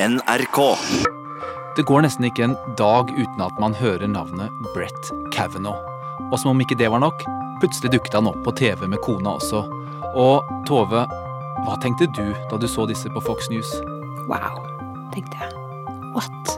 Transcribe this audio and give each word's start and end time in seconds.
NRK. 0.00 0.76
Det 1.76 1.82
går 1.82 2.06
nesten 2.06 2.24
ikke 2.24 2.46
en 2.46 2.54
dag 2.78 3.10
uten 3.12 3.42
at 3.44 3.58
man 3.60 3.74
hører 3.76 4.08
navnet 4.08 4.48
Brett 4.72 5.10
Kavanaugh. 5.34 5.76
Og 6.30 6.38
som 6.40 6.54
om 6.54 6.62
ikke 6.64 6.78
det 6.80 6.88
var 6.88 7.02
nok, 7.04 7.20
plutselig 7.60 7.92
dukket 7.92 8.16
han 8.16 8.30
opp 8.30 8.38
på 8.46 8.54
TV 8.56 8.86
med 8.88 9.02
kona 9.04 9.34
også. 9.36 9.60
Og 10.16 10.48
Tove, 10.64 11.04
hva 11.66 11.76
tenkte 11.84 12.08
du 12.16 12.32
da 12.48 12.56
du 12.56 12.64
så 12.64 12.88
disse 12.88 13.12
på 13.12 13.20
Fox 13.28 13.52
News? 13.52 13.68
Wow, 14.24 14.64
tenkte 15.12 15.36
jeg. 15.36 15.52
What? 16.16 16.56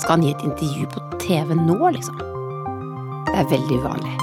Skal 0.00 0.16
han 0.16 0.24
gi 0.24 0.32
et 0.32 0.48
intervju 0.48 0.88
på 0.94 1.04
TV 1.20 1.52
nå, 1.52 1.78
liksom? 1.98 2.16
Det 3.28 3.42
er 3.42 3.52
veldig 3.52 3.82
uvanlig. 3.84 4.16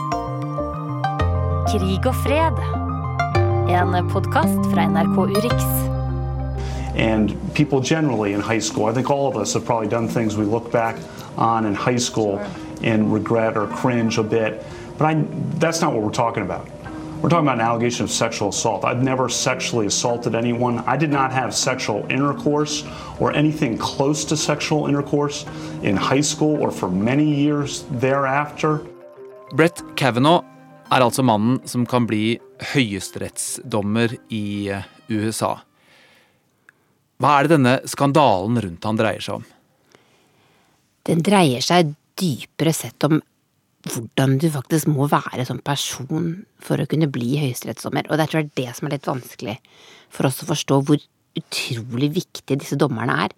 Krig 1.69 2.09
og 2.09 2.23
fred. 2.25 2.63
En 3.69 3.93
podkast 4.09 4.71
fra 4.73 4.89
NRK 4.89 5.27
Urix. 5.29 5.93
And 6.96 7.54
people 7.54 7.82
generally 7.82 8.34
in 8.34 8.39
high 8.39 8.59
school, 8.59 8.86
I 8.86 8.93
think 8.93 9.09
all 9.09 9.27
of 9.27 9.36
us 9.36 9.54
have 9.54 9.66
probably 9.66 9.88
done 9.88 10.08
things 10.08 10.38
we 10.38 10.45
look 10.45 10.72
back 10.72 10.95
on 11.38 11.66
in 11.66 11.76
high 11.76 11.98
school 11.98 12.40
and 12.81 13.13
regret 13.13 13.58
or 13.58 13.67
cringe 13.67 14.17
a 14.17 14.23
bit. 14.23 14.66
But 14.98 15.05
I, 15.05 15.26
that's 15.59 15.81
not 15.81 15.94
what 15.94 16.02
we're 16.03 16.12
talking 16.12 16.44
about. 16.44 16.67
We're 17.22 17.30
talking 17.30 17.48
about 17.48 17.55
an 17.55 17.66
allegation 17.66 18.03
of 18.03 18.12
sexual 18.12 18.50
assault. 18.50 18.86
I've 18.86 19.02
never 19.02 19.30
sexually 19.30 19.88
assaulted 19.88 20.36
anyone. 20.36 20.80
I 20.86 20.95
did 20.95 21.09
not 21.09 21.31
have 21.31 21.55
sexual 21.55 22.05
intercourse 22.09 22.86
or 23.20 23.34
anything 23.34 23.77
close 23.77 24.25
to 24.25 24.38
sexual 24.38 24.88
intercourse 24.88 25.45
in 25.81 25.95
high 25.95 26.22
school 26.22 26.62
or 26.62 26.72
for 26.72 26.89
many 26.89 27.25
years 27.25 27.84
thereafter. 27.89 28.81
Brett 29.53 29.84
Kavanaugh 29.95 30.44
er 30.91 31.02
altså 31.02 31.23
mannen 31.23 31.59
som 31.66 31.86
kan 31.86 32.05
bli 32.05 32.38
høyesterettsdommer 32.73 34.16
i 34.30 34.70
eh, 34.70 34.84
USA. 35.09 35.55
Hva 37.21 37.37
er 37.37 37.45
det 37.45 37.55
denne 37.55 37.75
skandalen 37.87 38.59
rundt 38.63 38.87
han 38.87 38.99
dreier 38.99 39.23
seg 39.23 39.39
om? 39.39 39.45
Den 41.05 41.21
dreier 41.23 41.63
seg 41.63 41.94
dypere 42.19 42.73
sett 42.75 43.03
om 43.07 43.19
hvordan 43.85 44.39
du 44.41 44.47
faktisk 44.49 44.89
må 44.89 45.05
være 45.11 45.45
som 45.45 45.59
person 45.61 46.31
for 46.63 46.81
å 46.81 46.88
kunne 46.89 47.09
bli 47.11 47.35
høyesterettsdommer. 47.44 48.09
Og 48.09 48.17
det 48.17 48.30
tror 48.31 48.41
jeg 48.41 48.49
er 48.49 48.57
det 48.63 48.72
som 48.77 48.88
er 48.88 48.95
litt 48.95 49.09
vanskelig 49.09 49.59
for 50.13 50.30
oss 50.30 50.41
å 50.41 50.49
forstå 50.49 50.80
hvor 50.88 51.03
utrolig 51.39 52.09
viktige 52.16 52.58
disse 52.61 52.78
dommerne 52.80 53.16
er. 53.25 53.33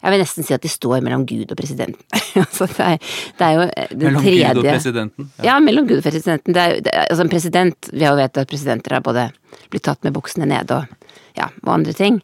Jeg 0.00 0.14
vil 0.14 0.22
nesten 0.22 0.46
si 0.46 0.54
at 0.56 0.62
de 0.64 0.70
står 0.70 1.02
mellom 1.04 1.26
Gud 1.28 1.50
og 1.50 1.58
presidenten. 1.58 2.02
altså 2.44 2.68
det, 2.70 2.86
er, 2.86 3.10
det, 3.38 3.46
er, 3.46 3.56
jo 3.56 3.66
den 3.90 4.04
mellom 4.06 4.24
tredje 4.24 4.52
Gud 4.52 4.62
og 4.62 4.68
presidenten? 4.70 5.30
Ja. 5.38 5.44
ja, 5.48 5.58
mellom 5.64 5.88
Gud 5.88 5.98
og 5.98 6.06
presidenten. 6.06 6.56
Det 6.56 6.62
er, 6.62 6.78
det 6.86 6.94
er, 6.94 7.08
altså 7.08 7.26
en 7.26 7.32
president 7.32 7.90
Vi 7.92 8.04
har 8.06 8.14
jo 8.14 8.20
vet 8.22 8.40
at 8.42 8.50
presidenter 8.50 8.96
har 8.96 9.04
både 9.06 9.26
blitt 9.72 9.86
tatt 9.86 10.06
med 10.06 10.14
buksene 10.16 10.48
nede 10.50 10.78
og, 10.78 11.16
ja, 11.38 11.50
og 11.64 11.72
andre 11.74 11.96
ting. 11.96 12.20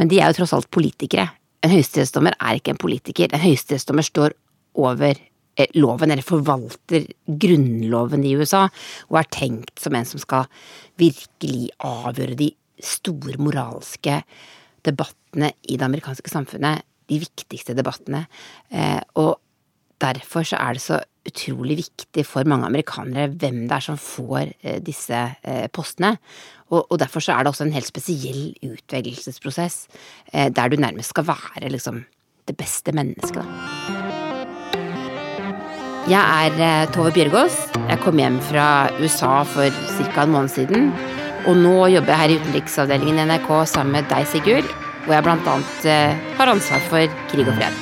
Men 0.00 0.08
de 0.08 0.20
er 0.20 0.32
jo 0.32 0.40
tross 0.40 0.54
alt 0.56 0.70
politikere. 0.72 1.28
En 1.62 1.74
høyesterettsdommer 1.74 2.36
er 2.40 2.58
ikke 2.58 2.74
en 2.74 2.80
politiker. 2.80 3.30
En 3.30 3.44
høyesterettsdommer 3.44 4.06
står 4.06 4.34
over 4.80 5.12
eh, 5.12 5.68
loven, 5.76 6.10
eller 6.10 6.26
forvalter 6.26 7.06
grunnloven 7.26 8.24
i 8.26 8.34
USA, 8.40 8.64
og 9.10 9.20
er 9.20 9.30
tenkt 9.34 9.82
som 9.82 9.94
en 9.94 10.08
som 10.08 10.22
skal 10.22 10.48
virkelig 11.00 11.68
avgjøre 11.84 12.38
de 12.40 12.50
store 12.82 13.38
moralske 13.38 14.22
debattene 14.86 15.52
i 15.68 15.78
det 15.78 15.86
amerikanske 15.86 16.30
samfunnet. 16.30 16.84
De 17.10 17.20
viktigste 17.22 17.76
debattene. 17.76 18.26
Eh, 18.70 19.00
og 19.20 19.38
derfor 20.02 20.46
så 20.46 20.58
er 20.58 20.76
det 20.76 20.84
så 20.84 21.00
utrolig 21.28 21.76
viktig 21.78 22.24
for 22.26 22.48
mange 22.50 22.66
amerikanere 22.66 23.28
hvem 23.30 23.62
det 23.68 23.76
er 23.76 23.84
som 23.86 24.00
får 24.00 24.50
eh, 24.62 24.80
disse 24.82 25.20
eh, 25.42 25.68
postene. 25.72 26.16
Og, 26.72 26.96
derfor 26.96 27.20
så 27.20 27.34
er 27.34 27.44
det 27.44 27.52
også 27.52 27.66
en 27.66 27.74
helt 27.74 27.86
spesiell 27.90 28.54
utvelgelsesprosess, 28.64 29.90
der 30.32 30.70
du 30.72 30.78
nærmest 30.80 31.12
skal 31.12 31.26
være 31.28 31.68
liksom 31.68 31.98
det 32.48 32.56
beste 32.56 32.96
mennesket, 32.96 33.44
da. 33.44 33.44
Jeg 36.08 36.48
er 36.56 36.88
Tove 36.96 37.12
Bjørgaas. 37.12 37.60
Jeg 37.90 38.00
kom 38.00 38.16
hjem 38.16 38.40
fra 38.48 38.88
USA 39.04 39.42
for 39.44 39.68
ca. 39.68 40.24
en 40.24 40.32
måned 40.32 40.48
siden. 40.48 40.94
Og 41.42 41.56
nå 41.58 41.88
jobber 41.90 42.12
jeg 42.12 42.20
her 42.20 42.30
i 42.30 42.34
utenriksavdelingen 42.38 43.16
i 43.18 43.22
NRK 43.26 43.48
sammen 43.66 43.96
med 43.96 44.06
deg, 44.12 44.26
Sigurd, 44.30 44.68
hvor 45.02 45.16
jeg 45.16 45.24
blant 45.26 45.48
annet 45.50 45.88
har 46.38 46.50
ansvar 46.52 46.84
for 46.86 47.16
krig 47.32 47.48
og 47.50 47.56
fred. 47.56 47.80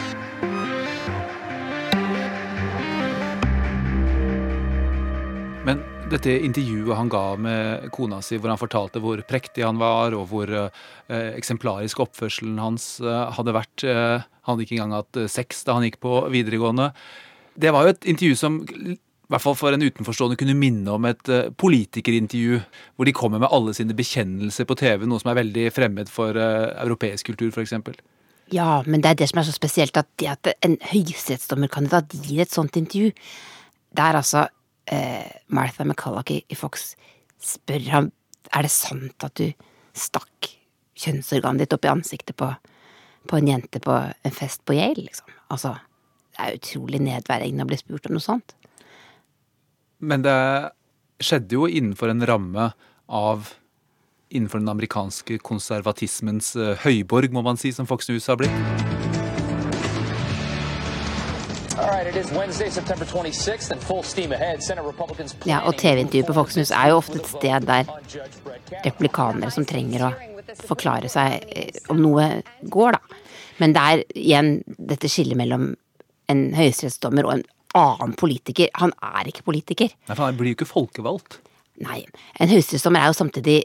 Men 5.69 5.82
dette 6.09 6.38
intervjuet 6.41 6.97
han 7.03 7.12
ga 7.12 7.22
med 7.37 7.91
kona 7.93 8.22
si, 8.25 8.38
hvor 8.41 8.48
han 8.54 8.62
fortalte 8.62 9.04
hvor 9.04 9.21
prektig 9.28 9.66
han 9.66 9.77
var, 9.82 10.16
og 10.16 10.31
hvor 10.32 10.48
eh, 10.48 10.72
eksemplarisk 11.37 12.00
oppførselen 12.06 12.56
hans 12.65 12.94
eh, 13.04 13.27
hadde 13.37 13.56
vært 13.59 13.84
eh, 13.84 14.25
Han 14.48 14.56
hadde 14.56 14.65
ikke 14.65 14.81
engang 14.81 14.97
hatt 15.03 15.22
sex 15.28 15.60
da 15.69 15.77
han 15.77 15.84
gikk 15.84 16.00
på 16.00 16.25
videregående. 16.32 16.94
Det 17.60 17.77
var 17.77 17.84
jo 17.84 17.92
et 17.92 18.09
intervju 18.09 18.41
som 18.41 18.62
hvert 19.31 19.45
fall 19.45 19.57
for 19.59 19.75
en 19.75 19.85
utenforstående 19.85 20.39
kunne 20.41 20.57
minne 20.59 20.91
om 20.91 21.07
et 21.07 21.31
uh, 21.31 21.51
politikerintervju, 21.63 22.61
hvor 22.97 23.07
de 23.07 23.15
kommer 23.15 23.43
med 23.43 23.53
alle 23.55 23.75
sine 23.77 23.95
bekjennelser 23.97 24.67
på 24.67 24.77
TV, 24.81 25.07
noe 25.07 25.23
som 25.23 25.31
er 25.33 25.39
veldig 25.39 25.67
fremmed 25.75 26.11
for 26.11 26.35
uh, 26.35 26.71
europeisk 26.83 27.31
kultur, 27.31 27.53
f.eks. 27.55 27.77
Ja, 28.51 28.81
men 28.87 29.05
det 29.05 29.13
er 29.13 29.21
det 29.21 29.31
som 29.31 29.39
er 29.39 29.47
så 29.47 29.55
spesielt, 29.55 29.97
at 29.97 30.11
det 30.19 30.33
at 30.33 30.51
en 30.67 30.75
høyesterettsdommerkandidat 30.91 32.17
gir 32.27 32.43
et 32.43 32.55
sånt 32.55 32.79
intervju, 32.81 33.13
det 33.95 34.07
er 34.07 34.19
altså 34.19 34.49
uh, 34.51 35.29
Martha 35.47 35.87
McCulloch 35.87 36.35
i, 36.35 36.43
i 36.51 36.59
Fox 36.59 36.95
spør 37.41 37.87
ham 37.95 38.11
er 38.51 38.67
det 38.67 38.73
sant 38.75 39.25
at 39.25 39.37
du 39.39 39.47
stakk 39.97 40.51
kjønnsorganet 41.01 41.65
ditt 41.65 41.77
opp 41.77 41.87
i 41.87 41.93
ansiktet 41.93 42.37
på, 42.39 42.51
på 43.31 43.39
en 43.39 43.49
jente 43.49 43.81
på 43.83 43.95
en 43.95 44.35
fest 44.35 44.65
på 44.67 44.77
Yale, 44.77 45.07
liksom. 45.07 45.31
Altså, 45.55 45.77
det 46.35 46.45
er 46.45 46.59
utrolig 46.59 47.01
nedverdigende 47.05 47.67
å 47.67 47.71
bli 47.71 47.79
spurt 47.81 48.09
om 48.11 48.17
noe 48.17 48.25
sånt. 48.25 48.55
Men 50.00 50.25
det 50.25 50.37
skjedde 51.21 51.56
jo 51.59 51.69
innenfor 51.69 52.12
en 52.12 52.27
ramme 52.27 52.71
av 53.06 53.56
Innenfor 54.31 54.61
den 54.61 54.71
amerikanske 54.71 55.41
konservatismens 55.43 56.53
uh, 56.55 56.77
høyborg, 56.84 57.33
må 57.34 57.43
man 57.43 57.56
si, 57.59 57.72
som 57.75 57.83
Fox 57.91 58.06
News 58.06 58.28
har 58.31 58.37
blitt. 58.39 58.55
Ja, 65.50 65.59
og 65.66 65.75
TV-intervjuet 65.83 66.31
på 66.31 66.37
Fox 66.39 66.60
News 66.60 66.71
er 66.71 66.93
jo 66.93 67.00
ofte 67.00 67.19
et 67.19 67.33
sted 67.33 67.66
der 67.66 67.91
replikanere 68.87 69.50
som 69.50 69.66
trenger 69.66 70.06
å 70.06 70.15
forklare 70.62 71.10
seg 71.10 71.50
eh, 71.50 71.83
om 71.91 71.99
noe 71.99 72.31
går, 72.71 73.00
da. 73.00 73.22
Men 73.59 73.75
det 73.75 73.83
er 73.83 74.05
igjen 74.15 74.53
dette 74.78 75.10
skillet 75.10 75.43
mellom 75.43 75.72
en 76.31 76.50
høyesterettsdommer 76.55 77.27
og 77.27 77.41
en 77.41 77.49
annen 77.79 78.17
politiker. 78.19 78.71
Han 78.81 78.95
er 79.05 79.31
ikke 79.31 79.47
politiker. 79.47 79.93
Nei, 80.09 80.15
for 80.15 80.27
Han 80.27 80.39
blir 80.39 80.53
jo 80.53 80.61
ikke 80.61 80.73
folkevalgt. 80.73 81.41
Nei. 81.85 82.03
En 82.41 82.51
høyesterettsdommer 82.51 83.03
er 83.03 83.13
jo 83.13 83.19
samtidig 83.21 83.59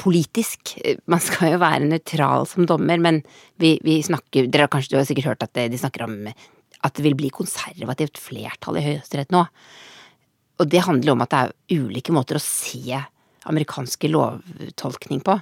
politisk. 0.00 0.76
Man 1.08 1.22
skal 1.24 1.54
jo 1.54 1.62
være 1.62 1.88
nøytral 1.88 2.46
som 2.48 2.68
dommer, 2.68 3.00
men 3.00 3.22
vi, 3.60 3.76
vi 3.84 3.98
snakker 4.04 4.50
Dere 4.52 4.66
har 4.66 4.72
kanskje 4.72 4.94
du 4.94 5.00
har 5.00 5.08
sikkert 5.08 5.30
hørt 5.32 5.46
at 5.46 5.56
de 5.56 5.80
snakker 5.80 6.06
om 6.06 6.16
at 6.84 6.96
det 6.96 7.04
vil 7.06 7.16
bli 7.18 7.32
konservativt 7.34 8.20
flertall 8.20 8.78
i 8.78 8.84
Høyesterett 8.84 9.32
nå. 9.34 9.44
Og 10.60 10.70
det 10.72 10.84
handler 10.86 11.12
om 11.12 11.24
at 11.24 11.32
det 11.32 11.40
er 11.42 11.82
ulike 11.82 12.14
måter 12.14 12.38
å 12.38 12.42
se 12.44 12.96
amerikanske 13.46 14.10
lovtolkning 14.10 15.22
på. 15.24 15.36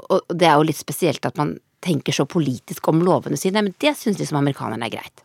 Og, 0.00 0.18
det 0.32 0.48
er 0.48 0.58
jo 0.58 0.66
litt 0.66 0.80
spesielt 0.80 1.26
at 1.26 1.38
man 1.38 1.56
tenker 1.84 2.16
så 2.16 2.26
politisk 2.28 2.88
om 2.88 3.02
lovene 3.04 3.38
sine, 3.38 3.62
men 3.62 3.74
det 3.82 3.94
syns 3.98 4.20
liksom 4.20 4.40
amerikanerne 4.40 4.88
er 4.88 4.94
greit. 4.94 5.23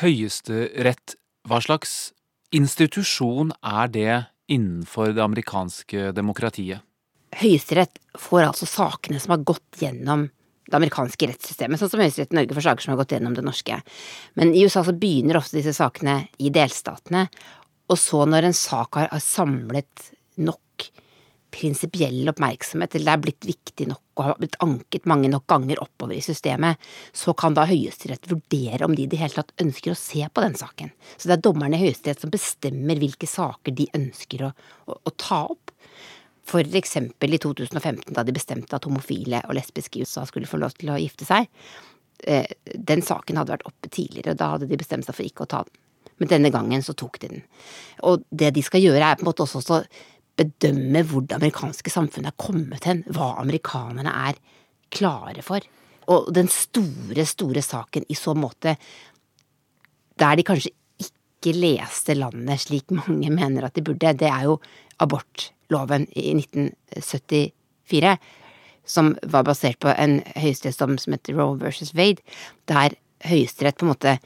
Høyesterett, 0.00 1.16
hva 1.48 1.58
slags 1.60 2.12
institusjon 2.54 3.52
er 3.60 3.90
det 3.92 4.14
innenfor 4.52 5.12
det 5.16 5.24
amerikanske 5.24 6.12
demokratiet? 6.16 6.80
Høyesterett 7.36 8.00
får 8.20 8.46
altså 8.50 8.68
sakene 8.68 9.20
som 9.20 9.34
har 9.36 9.44
gått 9.48 9.80
gjennom 9.80 10.28
det 10.68 10.78
amerikanske 10.78 11.28
rettssystemet, 11.28 11.80
sånn 11.80 11.90
som 11.92 12.00
Høyesterett 12.00 12.32
i 12.32 12.38
Norge 12.38 12.56
får 12.56 12.66
saker 12.68 12.84
som 12.84 12.94
har 12.94 13.00
gått 13.02 13.14
gjennom 13.16 13.36
det 13.36 13.44
norske. 13.44 13.78
Men 14.38 14.54
i 14.54 14.64
USA 14.64 14.84
så 14.86 14.94
begynner 14.96 15.40
ofte 15.40 15.58
disse 15.58 15.74
sakene 15.76 16.22
i 16.40 16.52
delstatene, 16.54 17.26
og 17.92 17.98
så 18.00 18.24
når 18.28 18.48
en 18.48 18.56
sak 18.56 19.00
har, 19.00 19.12
samlet 19.20 20.12
nok 20.40 20.88
prinsipiell 21.52 22.30
oppmerksomhet, 22.32 22.96
eller 22.96 23.10
det 23.10 23.14
er 23.14 23.24
blitt 23.26 23.48
viktig 23.48 23.88
nok 23.90 24.00
og 24.12 24.24
har 24.26 24.40
blitt 24.40 24.58
anket 24.64 25.06
mange 25.08 25.30
nok 25.32 25.46
ganger 25.48 25.80
oppover 25.80 26.16
i 26.16 26.24
systemet, 26.24 26.80
så 27.16 27.32
kan 27.38 27.56
da 27.56 27.64
Høyesterett 27.68 28.28
vurdere 28.28 28.84
om 28.84 28.96
de 28.96 29.06
i 29.06 29.10
det 29.10 29.20
hele 29.20 29.38
tatt 29.38 29.54
ønsker 29.62 29.94
å 29.94 29.98
se 29.98 30.26
på 30.28 30.44
den 30.44 30.56
saken. 30.58 30.92
Så 31.16 31.30
det 31.30 31.38
er 31.38 31.44
dommerne 31.46 31.78
i 31.78 31.84
Høyesterett 31.86 32.20
som 32.24 32.32
bestemmer 32.32 33.00
hvilke 33.00 33.28
saker 33.28 33.76
de 33.78 33.88
ønsker 33.96 34.48
å, 34.48 34.52
å, 34.84 34.98
å 34.98 35.14
ta 35.16 35.44
opp. 35.54 35.72
For 36.48 36.76
eksempel 36.76 37.36
i 37.36 37.40
2015, 37.40 38.10
da 38.16 38.24
de 38.26 38.34
bestemte 38.36 38.76
at 38.76 38.88
homofile 38.88 39.40
og 39.46 39.56
lesbiske 39.56 40.00
i 40.00 40.04
USA 40.04 40.26
skulle 40.28 40.50
få 40.50 40.60
lov 40.60 40.74
til 40.76 40.92
å 40.92 40.98
gifte 41.00 41.28
seg. 41.28 41.48
Eh, 42.22 42.50
den 42.74 43.04
saken 43.06 43.38
hadde 43.40 43.54
vært 43.54 43.68
oppe 43.70 43.88
tidligere, 43.88 44.34
og 44.34 44.42
da 44.42 44.52
hadde 44.56 44.68
de 44.70 44.80
bestemt 44.80 45.06
seg 45.06 45.16
for 45.16 45.26
ikke 45.26 45.46
å 45.46 45.52
ta 45.54 45.62
den. 45.68 45.78
Men 46.20 46.30
denne 46.30 46.50
gangen 46.54 46.84
så 46.86 46.94
tok 46.94 47.18
de 47.22 47.30
den. 47.32 47.44
Og 48.06 48.22
det 48.30 48.52
de 48.54 48.62
skal 48.62 48.82
gjøre, 48.82 49.02
er 49.02 49.18
på 49.18 49.24
en 49.24 49.30
måte 49.30 49.42
også 49.46 49.62
å 49.62 49.80
bedømme 50.38 51.02
hvor 51.06 51.24
det 51.26 51.36
amerikanske 51.36 51.92
samfunnet 51.92 52.32
er 52.32 52.40
kommet 52.40 52.86
hen, 52.88 53.02
hva 53.12 53.34
amerikanerne 53.42 54.12
er 54.28 54.38
klare 54.92 55.44
for. 55.44 55.64
Og 56.12 56.30
den 56.34 56.48
store, 56.50 57.26
store 57.28 57.62
saken 57.64 58.06
i 58.10 58.16
så 58.18 58.34
måte, 58.34 58.76
der 60.18 60.38
de 60.38 60.46
kanskje 60.46 60.72
ikke 61.02 61.56
leste 61.56 62.16
landet 62.16 62.62
slik 62.62 62.92
mange 62.94 63.30
mener 63.32 63.66
at 63.66 63.76
de 63.76 63.84
burde, 63.84 64.14
det 64.18 64.28
er 64.28 64.46
jo 64.48 64.58
abortloven 65.02 66.06
i 66.14 66.32
1974, 66.36 68.16
som 68.84 69.12
var 69.22 69.46
basert 69.46 69.78
på 69.82 69.92
en 69.94 70.20
høyesterettsdom 70.36 70.98
som 70.98 71.14
heter 71.14 71.38
Roe 71.38 71.58
versus 71.60 71.94
Wade, 71.94 72.22
der 72.68 72.96
Høyesterett 73.22 73.78
på 73.78 73.86
en 73.86 73.92
måte 73.92 74.16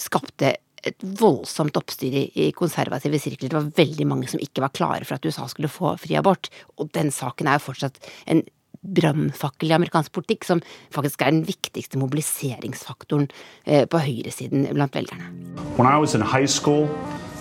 skapte 0.00 0.54
et 0.86 1.04
voldsomt 1.20 1.76
oppstyr 1.78 2.16
i 2.34 2.48
konservative 2.56 3.20
sirkler. 3.22 3.50
Det 3.52 3.58
var 3.58 3.70
veldig 3.76 4.06
mange 4.08 4.30
som 4.30 4.42
ikke 4.42 4.64
var 4.64 4.74
klare 4.74 5.06
for 5.06 5.18
at 5.18 5.26
USA 5.26 5.46
skulle 5.50 5.70
få 5.70 5.94
fri 6.00 6.18
abort. 6.18 6.50
Og 6.78 6.90
den 6.96 7.12
saken 7.14 7.48
er 7.48 7.60
jo 7.60 7.68
fortsatt 7.68 8.02
en 8.26 8.42
brannfakkel 8.82 9.70
i 9.70 9.76
amerikansk 9.76 10.12
politikk, 10.12 10.44
som 10.44 10.62
faktisk 10.94 11.22
er 11.22 11.30
den 11.30 11.44
viktigste 11.46 12.00
mobiliseringsfaktoren 12.02 13.28
eh, 13.64 13.84
på 13.86 14.00
høyresiden 14.02 14.66
blant 14.74 14.96
velgerne. 14.98 15.30
When 15.78 15.86
I 15.86 15.98
was 15.98 16.14
in 16.14 16.20
high 16.20 16.46
school, 16.46 16.88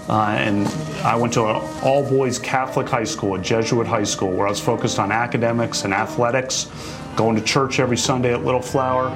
uh, 0.07 0.35
and 0.37 0.67
I 1.03 1.15
went 1.15 1.33
to 1.33 1.45
an 1.45 1.61
all 1.83 2.03
boys 2.03 2.37
Catholic 2.37 2.89
high 2.89 3.05
school, 3.05 3.35
a 3.35 3.41
Jesuit 3.41 3.87
high 3.87 4.05
school, 4.05 4.29
where 4.29 4.47
I 4.47 4.51
was 4.51 4.61
focused 4.61 4.99
on 4.99 5.11
academics 5.11 5.83
and 5.83 5.93
athletics, 5.93 6.67
going 7.15 7.35
to 7.35 7.41
church 7.43 7.79
every 7.79 7.97
Sunday 7.97 8.33
at 8.33 8.45
Little 8.45 8.61
Flower, 8.61 9.11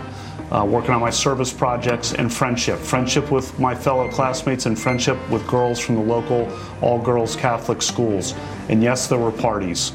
uh, 0.52 0.66
working 0.66 0.94
on 0.94 1.02
my 1.02 1.12
service 1.12 1.54
projects, 1.54 2.14
and 2.14 2.32
friendship. 2.32 2.78
Friendship 2.80 3.32
with 3.32 3.60
my 3.60 3.76
fellow 3.76 4.10
classmates 4.10 4.66
and 4.66 4.78
friendship 4.78 5.18
with 5.30 5.46
girls 5.48 5.80
from 5.80 5.96
the 5.96 6.02
local 6.02 6.48
all 6.82 7.00
girls 7.00 7.36
Catholic 7.36 7.82
schools. 7.82 8.34
And 8.70 8.84
yes, 8.84 9.08
there 9.08 9.20
were 9.20 9.32
parties. 9.32 9.94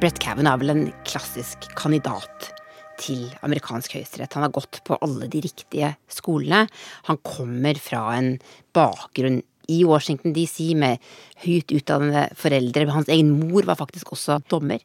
Brett 0.00 0.18
Kavanaugh 0.18 0.54
er 0.54 0.62
vel 0.62 0.70
en 0.70 0.92
klassisk 1.04 1.66
kandidat 1.74 2.52
til 2.98 3.28
amerikansk 3.42 3.96
høyesterett. 3.98 4.34
Han 4.34 4.46
har 4.46 4.54
gått 4.54 4.80
på 4.86 4.98
alle 5.02 5.28
de 5.30 5.42
riktige 5.42 5.94
skolene. 6.10 6.66
Han 7.10 7.18
kommer 7.26 7.78
fra 7.82 8.04
en 8.18 8.36
bakgrunn 8.74 9.42
i 9.68 9.82
Washington 9.84 10.34
DC 10.36 10.72
med 10.78 11.02
høyt 11.44 11.72
utdannede 11.76 12.26
foreldre. 12.38 12.86
Hans 12.94 13.10
egen 13.12 13.34
mor 13.36 13.66
var 13.68 13.78
faktisk 13.80 14.12
også 14.16 14.40
dommer. 14.50 14.82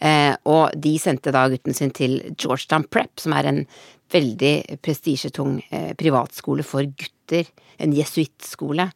Eh, 0.00 0.34
og 0.48 0.72
de 0.76 0.96
sendte 1.00 1.34
da 1.34 1.46
gutten 1.52 1.76
sin 1.76 1.92
til 1.94 2.18
Georgetown 2.32 2.86
Prep, 2.88 3.20
som 3.20 3.36
er 3.36 3.50
en 3.50 3.64
veldig 4.12 4.80
prestisjetung 4.84 5.60
eh, 5.70 5.92
privatskole 5.98 6.64
for 6.66 6.86
gutter. 6.86 7.48
En 7.82 7.94
jesuittskole 7.96 8.90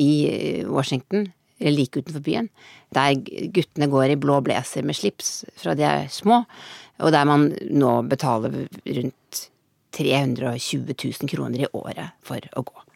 i 0.00 0.10
eh, 0.30 0.66
Washington 0.70 1.30
like 1.60 2.00
utenfor 2.00 2.22
byen, 2.24 2.48
der 2.94 3.18
guttene 3.52 3.90
går 3.92 4.14
i 4.14 4.20
blå 4.20 4.38
blazer 4.40 4.86
med 4.86 4.96
slips 4.96 5.42
fra 5.60 5.74
de 5.76 5.84
er 5.84 6.06
små, 6.08 6.38
og 7.04 7.12
der 7.12 7.28
man 7.28 7.50
nå 7.68 7.98
betaler 8.08 8.62
rundt 8.64 9.42
320 9.92 10.94
000 10.94 11.28
kroner 11.28 11.66
i 11.66 11.72
året 11.76 12.16
for 12.24 12.40
å 12.56 12.64
gå. 12.64 12.89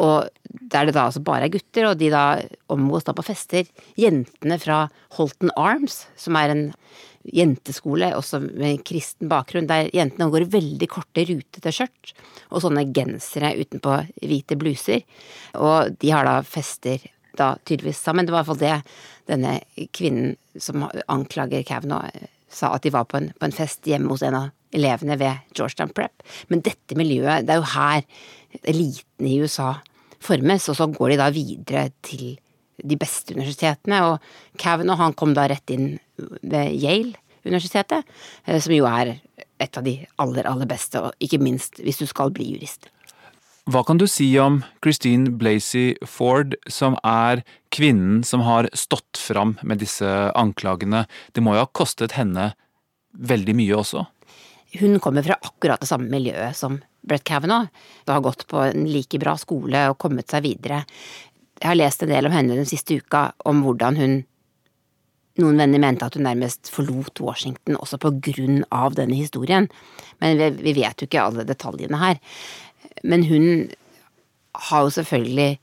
Og 0.00 0.28
der 0.72 0.88
det 0.88 0.94
da 0.96 1.06
altså 1.08 1.22
bare 1.24 1.48
er 1.48 1.52
gutter, 1.52 1.90
og 1.90 1.98
de 2.00 2.10
da 2.12 2.40
omgås 2.72 3.04
da 3.04 3.14
på 3.16 3.24
fester. 3.26 3.68
Jentene 4.00 4.58
fra 4.60 4.86
Holton 5.18 5.52
Arms, 5.56 6.06
som 6.16 6.38
er 6.40 6.52
en 6.52 6.64
jenteskole, 7.22 8.10
også 8.16 8.40
med 8.42 8.82
kristen 8.88 9.30
bakgrunn, 9.30 9.68
der 9.70 9.90
jentene 9.94 10.30
går 10.32 10.46
i 10.46 10.52
veldig 10.56 10.88
korte, 10.90 11.26
rutete 11.28 11.72
skjørt 11.74 12.14
og 12.50 12.64
sånne 12.64 12.88
gensere 12.94 13.54
utenpå 13.60 13.98
hvite 14.24 14.58
bluser. 14.58 15.04
Og 15.54 15.94
de 16.02 16.12
har 16.12 16.26
da 16.28 16.40
fester 16.46 17.04
da 17.38 17.54
tydeligvis 17.64 18.02
sammen. 18.02 18.26
Det 18.26 18.34
var 18.34 18.42
i 18.42 18.44
hvert 18.44 18.52
fall 18.52 18.64
det 18.64 19.30
denne 19.30 19.88
kvinnen 19.94 20.34
som 20.60 20.88
anklager 21.06 21.64
Kavanaugh 21.66 22.10
sa 22.52 22.74
at 22.76 22.84
de 22.84 22.92
var 22.92 23.06
på 23.08 23.16
en, 23.16 23.30
på 23.32 23.48
en, 23.48 23.54
fest 23.54 23.86
hjemme 23.88 24.12
hos 24.12 24.24
en 24.26 24.36
av 24.36 24.50
elevene 24.72 25.18
ved 25.20 25.54
Georgetown 25.56 25.92
Prep. 25.94 26.24
Men 26.48 26.64
dette 26.64 26.96
miljøet, 26.98 27.46
det 27.46 27.54
er 27.54 27.60
jo 27.60 27.72
her 27.74 28.04
eliten 28.68 29.28
i 29.28 29.38
USA 29.42 29.74
formes, 30.22 30.68
og 30.70 30.78
så 30.78 30.88
går 30.92 31.14
de 31.14 31.20
da 31.20 31.28
videre 31.34 31.88
til 32.04 32.36
de 32.82 32.98
beste 32.98 33.34
universitetene. 33.36 34.00
Og 34.08 34.58
Kavanaugh 34.60 35.00
han 35.02 35.16
kom 35.18 35.34
da 35.36 35.48
rett 35.50 35.74
inn 35.74 35.94
ved 36.18 36.72
Yale-universitetet, 36.78 38.08
eh, 38.46 38.60
som 38.62 38.74
jo 38.74 38.88
er 38.90 39.16
et 39.62 39.78
av 39.78 39.86
de 39.86 39.98
aller, 40.22 40.48
aller 40.48 40.68
beste, 40.70 41.00
og 41.00 41.14
ikke 41.22 41.40
minst 41.42 41.82
hvis 41.82 42.02
du 42.02 42.06
skal 42.10 42.32
bli 42.34 42.52
jurist. 42.54 42.90
Hva 43.70 43.84
kan 43.86 44.00
du 44.00 44.08
si 44.10 44.26
om 44.42 44.64
Christine 44.82 45.30
Blasey 45.38 45.94
Ford, 46.02 46.56
som 46.66 46.96
er 47.06 47.44
kvinnen 47.70 48.24
som 48.26 48.42
har 48.42 48.66
stått 48.74 49.20
fram 49.22 49.54
med 49.62 49.78
disse 49.78 50.08
anklagene? 50.34 51.04
Det 51.30 51.44
må 51.46 51.54
jo 51.54 51.62
ha 51.62 51.70
kostet 51.70 52.16
henne 52.18 52.50
veldig 53.14 53.54
mye 53.54 53.76
også? 53.78 54.02
Hun 54.80 55.00
kommer 55.04 55.24
fra 55.26 55.36
akkurat 55.40 55.82
det 55.82 55.90
samme 55.90 56.08
miljøet 56.12 56.56
som 56.56 56.78
Brett 57.04 57.24
Kavanaugh. 57.28 57.68
Hun 58.06 58.14
har 58.14 58.24
gått 58.24 58.46
på 58.48 58.62
en 58.64 58.86
like 58.88 59.20
bra 59.20 59.36
skole 59.40 59.86
og 59.90 59.98
kommet 60.00 60.32
seg 60.32 60.46
videre. 60.46 60.82
Jeg 61.60 61.68
har 61.68 61.78
lest 61.78 62.02
en 62.02 62.12
del 62.12 62.26
om 62.26 62.34
henne 62.34 62.56
den 62.58 62.68
siste 62.68 62.96
uka, 62.98 63.30
om 63.46 63.62
hvordan 63.66 63.98
hun 64.00 64.14
noen 65.40 65.60
venner 65.62 65.80
mente 65.80 66.04
at 66.04 66.16
hun 66.18 66.26
nærmest 66.26 66.68
forlot 66.72 67.22
Washington 67.24 67.78
også 67.80 67.98
på 68.02 68.10
grunn 68.24 68.64
av 68.74 68.96
denne 68.98 69.16
historien, 69.16 69.68
men 70.20 70.42
vi 70.58 70.74
vet 70.76 71.00
jo 71.00 71.08
ikke 71.08 71.22
alle 71.22 71.46
detaljene 71.48 72.00
her. 72.00 72.18
Men 73.02 73.24
hun 73.24 73.46
har 74.68 74.84
jo 74.84 74.96
selvfølgelig 74.98 75.56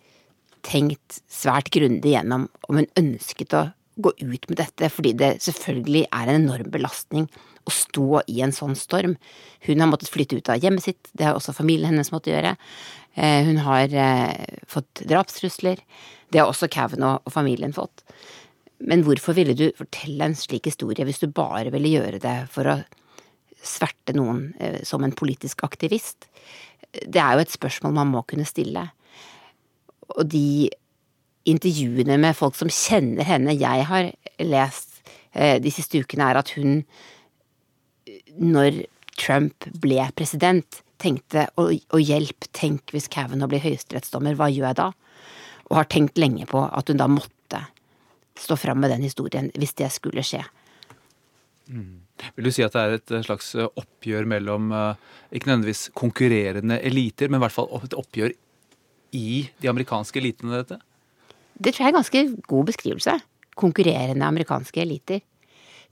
tenkt 0.65 1.19
svært 1.31 1.69
grundig 1.73 2.15
gjennom 2.15 2.47
om 2.67 2.81
hun 2.81 2.89
ønsket 3.00 3.53
å 3.56 3.67
gå 4.00 4.13
ut 4.18 4.50
med 4.50 4.57
dette, 4.60 4.90
fordi 4.94 5.13
det 5.19 5.30
selvfølgelig 5.46 6.06
er 6.07 6.30
en 6.30 6.42
enorm 6.44 6.69
belastning 6.74 7.28
å 7.68 7.74
stå 7.74 8.24
i 8.31 8.40
en 8.46 8.56
sånn 8.56 8.78
storm. 8.80 9.18
Hun 9.68 9.84
har 9.84 9.90
måttet 9.92 10.12
flytte 10.12 10.40
ut 10.40 10.51
av 10.51 10.63
hjemmet 10.63 10.86
sitt, 10.88 11.12
det 11.13 11.28
har 11.28 11.38
også 11.38 11.56
familien 11.57 11.94
hennes 11.94 12.12
måttet 12.13 12.34
gjøre. 12.34 12.56
Eh, 13.16 13.42
hun 13.50 13.60
har 13.66 13.94
eh, 13.94 14.56
fått 14.69 15.04
drapstrusler. 15.10 15.81
Det 16.30 16.42
har 16.42 16.50
også 16.50 16.69
Kavanaugh 16.72 17.19
og 17.25 17.36
familien 17.36 17.75
fått. 17.75 18.06
Men 18.80 19.04
hvorfor 19.04 19.36
ville 19.36 19.57
du 19.57 19.68
fortelle 19.75 20.30
en 20.30 20.38
slik 20.40 20.69
historie 20.69 21.04
hvis 21.06 21.19
du 21.19 21.28
bare 21.28 21.74
ville 21.74 21.92
gjøre 21.92 22.22
det 22.24 22.38
for 22.54 22.69
å 22.72 22.80
sverte 23.60 24.16
noen 24.16 24.54
eh, 24.63 24.80
som 24.88 25.04
en 25.04 25.16
politisk 25.16 25.66
aktivist? 25.68 26.30
det 26.94 27.22
er 27.22 27.36
jo 27.36 27.44
et 27.44 27.54
spørsmål 27.54 27.95
man 27.95 28.13
må 28.13 28.24
kunne 28.28 28.48
stille. 28.48 28.88
Og 30.16 30.25
de 30.30 30.69
intervjuene 31.47 32.18
med 32.19 32.38
folk 32.38 32.57
som 32.57 32.71
kjenner 32.71 33.27
henne 33.27 33.56
jeg 33.57 33.86
har 33.89 34.12
lest 34.44 35.01
eh, 35.33 35.57
de 35.62 35.71
siste 35.74 36.01
ukene, 36.01 36.27
er 36.27 36.39
at 36.41 36.53
hun, 36.57 36.81
når 38.39 38.83
Trump 39.19 39.68
ble 39.83 40.03
president, 40.18 40.81
tenkte 41.00 41.47
å, 41.59 41.69
å 41.71 42.00
hjelp, 42.01 42.50
tenk 42.56 42.92
hvis 42.95 43.09
Kavanaugh 43.11 43.52
blir 43.52 43.64
høyesterettsdommer, 43.64 44.35
hva 44.35 44.49
gjør 44.52 44.71
jeg 44.71 44.80
da? 44.81 44.90
Og 45.69 45.78
har 45.80 45.90
tenkt 45.92 46.19
lenge 46.19 46.47
på 46.49 46.64
at 46.66 46.92
hun 46.92 46.99
da 46.99 47.07
måtte 47.11 47.64
stå 48.40 48.56
fram 48.59 48.81
med 48.83 48.92
den 48.94 49.06
historien 49.07 49.49
hvis 49.59 49.75
det 49.80 49.90
skulle 49.95 50.23
skje. 50.25 50.42
Mm. 51.69 52.02
Vil 52.35 52.49
du 52.49 52.52
si 52.52 52.66
at 52.66 52.75
det 52.75 52.81
er 52.81 52.97
et 52.97 53.16
slags 53.28 53.54
eh, 53.56 53.69
oppgjør 53.80 54.28
mellom 54.28 54.73
eh, 54.75 55.09
ikke 55.35 55.52
nødvendigvis 55.52 55.87
konkurrerende 55.97 56.80
eliter, 56.83 57.30
men 57.30 57.40
i 57.40 57.45
hvert 57.45 57.56
fall 57.56 57.71
et 57.80 57.95
oppgjør 57.95 58.35
i 59.16 59.30
de 59.61 59.71
amerikanske 59.71 60.19
elitene, 60.21 60.59
dette? 60.59 60.80
Det 61.59 61.73
tror 61.73 61.83
jeg 61.83 61.89
er 61.89 61.94
en 61.94 61.99
ganske 61.99 62.23
god 62.47 62.69
beskrivelse. 62.71 63.18
Konkurrerende 63.59 64.25
amerikanske 64.25 64.81
eliter. 64.81 65.21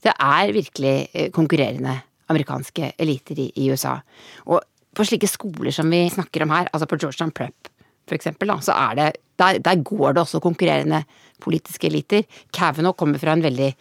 Det 0.02 0.14
er 0.14 0.52
virkelig 0.54 1.08
eh, 1.12 1.30
konkurrerende 1.34 1.98
amerikanske 2.28 2.92
eliter 2.98 3.38
i, 3.38 3.50
i 3.56 3.70
USA. 3.72 3.98
Og 4.46 4.62
på 4.94 5.04
slike 5.04 5.28
skoler 5.28 5.74
som 5.74 5.90
vi 5.90 6.06
snakker 6.10 6.44
om 6.44 6.54
her, 6.54 6.70
altså 6.72 6.88
på 6.88 6.98
Georgetown 7.00 7.34
Prep 7.34 7.74
eksempel, 8.08 8.48
så 8.64 8.72
er 8.72 8.94
det 8.96 9.06
der, 9.36 9.58
der 9.60 9.82
går 9.84 10.14
det 10.16 10.22
også 10.22 10.40
konkurrerende 10.40 11.02
politiske 11.44 11.90
eliter. 11.90 12.22
Kavanaugh 12.56 12.96
kommer 12.96 13.20
fra 13.20 13.34
en 13.36 13.42
veldig 13.44 13.74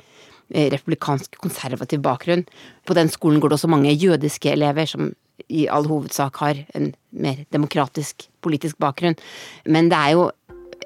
Eh, 0.47 0.69
republikansk 0.71 1.33
konservativ 1.43 1.99
bakgrunn. 1.99 2.45
På 2.87 2.95
den 2.95 3.09
skolen 3.11 3.41
går 3.43 3.51
det 3.51 3.57
også 3.57 3.67
mange 3.67 3.91
jødiske 3.91 4.53
elever 4.53 4.85
som 4.87 5.09
i 5.51 5.65
all 5.67 5.83
hovedsak 5.89 6.39
har 6.39 6.61
en 6.73 6.93
mer 7.11 7.41
demokratisk 7.51 8.29
politisk 8.41 8.77
bakgrunn. 8.79 9.17
Men 9.65 9.91
det 9.91 9.97
er 9.97 10.13
jo 10.15 10.31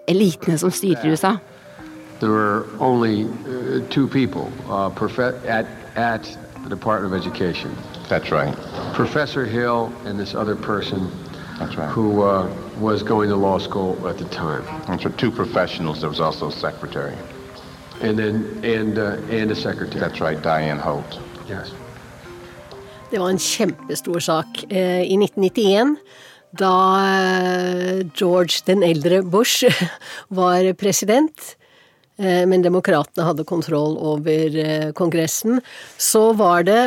elitene 0.07 0.57
som 0.57 0.71
styrer 0.71 1.05
USA. 1.10 1.38
There 2.19 2.29
were 2.29 2.65
only 2.79 3.24
uh, 3.24 3.81
two 3.89 4.07
people 4.07 4.51
uh, 4.69 4.91
at, 5.48 5.65
at 5.95 6.38
the 6.63 6.69
Department 6.69 7.13
of 7.13 7.19
Education. 7.19 7.75
That's 8.10 8.31
right. 8.31 8.55
Professor 8.93 9.45
Hill 9.45 9.91
and 10.05 10.19
this 10.19 10.36
other 10.36 10.55
person 10.55 11.10
That's 11.57 11.75
right. 11.77 11.89
who 11.89 12.21
uh, 12.21 12.48
was 12.79 13.03
going 13.03 13.29
to 13.29 13.36
law 13.36 13.60
school 13.60 14.07
at 14.07 14.17
the 14.17 14.25
time. 14.25 14.63
That's 14.88 15.05
right. 15.05 15.17
Two 15.17 15.31
professionals. 15.31 16.00
There 16.01 16.10
was 16.10 16.19
also 16.19 16.48
a 16.48 16.51
secretary. 16.51 17.15
And 18.01 18.17
then, 18.17 18.60
and, 18.63 18.98
uh, 18.98 19.17
and 19.29 19.51
a 19.51 19.55
secretary. 19.55 20.00
That's 20.00 20.19
right, 20.21 20.41
Diane 20.41 20.79
Holt. 20.79 21.19
Yes. 21.48 21.71
Det 23.12 23.19
var 23.19 23.29
en 23.29 23.38
kjempestor 23.38 24.19
sak 24.19 24.65
eh, 24.69 25.01
i 25.01 25.17
1991. 25.17 25.95
Da 26.60 26.75
eh, 27.08 28.01
George 28.17 28.63
den 28.67 28.84
eldre 28.84 29.22
Bush 29.24 29.63
var 30.39 30.67
president, 30.79 31.55
eh, 32.20 32.43
men 32.48 32.65
demokratene 32.65 33.27
hadde 33.29 33.48
kontroll 33.48 33.96
over 33.98 34.91
Kongressen, 34.98 35.62
så 35.98 36.31
var 36.36 36.67
det 36.67 36.81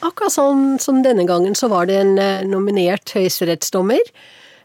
Akkurat 0.00 0.32
sånn 0.32 0.78
som 0.80 1.02
denne 1.04 1.26
gangen 1.28 1.52
så 1.56 1.68
var 1.68 1.88
det 1.90 1.98
en 2.00 2.14
eh, 2.16 2.44
nominert 2.48 3.12
høyesterettsdommer 3.12 4.00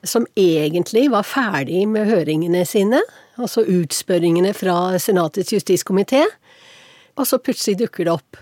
som 0.05 0.23
egentlig 0.39 1.09
var 1.11 1.27
ferdig 1.27 1.81
med 1.91 2.07
høringene 2.07 2.61
sine, 2.67 3.01
altså 3.35 3.65
utspørringene 3.67 4.53
fra 4.55 4.95
Senatets 5.01 5.51
justiskomité, 5.51 6.21
og 7.19 7.27
så 7.27 7.41
plutselig 7.41 7.81
dukker 7.83 8.07
det 8.07 8.13
opp 8.13 8.39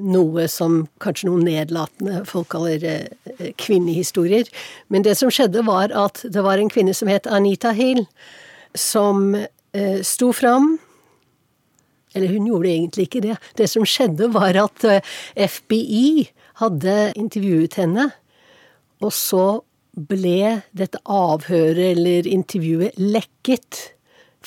noe 0.00 0.46
som 0.50 0.84
kanskje 1.02 1.28
noen 1.28 1.46
nedlatende 1.48 2.24
folk 2.28 2.50
kaller 2.54 2.84
eh, 2.86 3.50
kvinnehistorier. 3.60 4.50
Men 4.88 5.06
det 5.06 5.16
som 5.20 5.32
skjedde, 5.32 5.64
var 5.68 5.94
at 5.96 6.22
det 6.24 6.44
var 6.46 6.60
en 6.60 6.72
kvinne 6.72 6.94
som 6.96 7.10
het 7.10 7.28
Anita 7.30 7.74
Hill, 7.76 8.06
som 8.74 9.34
eh, 9.36 10.00
sto 10.06 10.32
fram 10.36 10.78
eller 12.14 12.26
hun 12.28 12.46
gjorde 12.46 12.70
egentlig 12.70 13.06
ikke 13.06 13.22
det. 13.24 13.36
Det 13.56 13.68
som 13.70 13.86
skjedde, 13.86 14.30
var 14.34 14.58
at 14.58 14.86
eh, 14.86 15.04
FBI 15.36 16.30
hadde 16.60 16.96
intervjuet 17.18 17.78
henne, 17.80 18.10
og 19.00 19.12
så 19.16 19.44
ble 20.10 20.60
dette 20.76 21.00
avhøret 21.10 21.94
eller 21.94 22.28
intervjuet 22.28 22.98
lekket, 23.00 23.94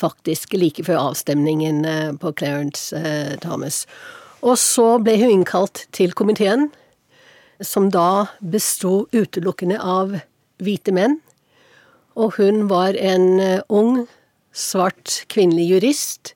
faktisk 0.00 0.56
like 0.58 0.82
før 0.86 1.10
avstemningen 1.10 1.84
eh, 1.88 2.12
på 2.20 2.34
Clarence 2.38 2.96
eh, 2.96 3.34
Thomas. 3.42 3.84
Og 4.44 4.58
så 4.60 4.98
ble 5.00 5.16
hun 5.22 5.38
innkalt 5.40 5.86
til 5.96 6.12
komiteen, 6.12 6.68
som 7.64 7.88
da 7.90 8.26
besto 8.40 9.06
utelukkende 9.14 9.78
av 9.80 10.18
hvite 10.60 10.92
menn. 10.92 11.20
Og 12.14 12.36
hun 12.36 12.66
var 12.68 12.98
en 13.00 13.40
ung, 13.72 14.04
svart 14.54 15.24
kvinnelig 15.32 15.70
jurist 15.72 16.34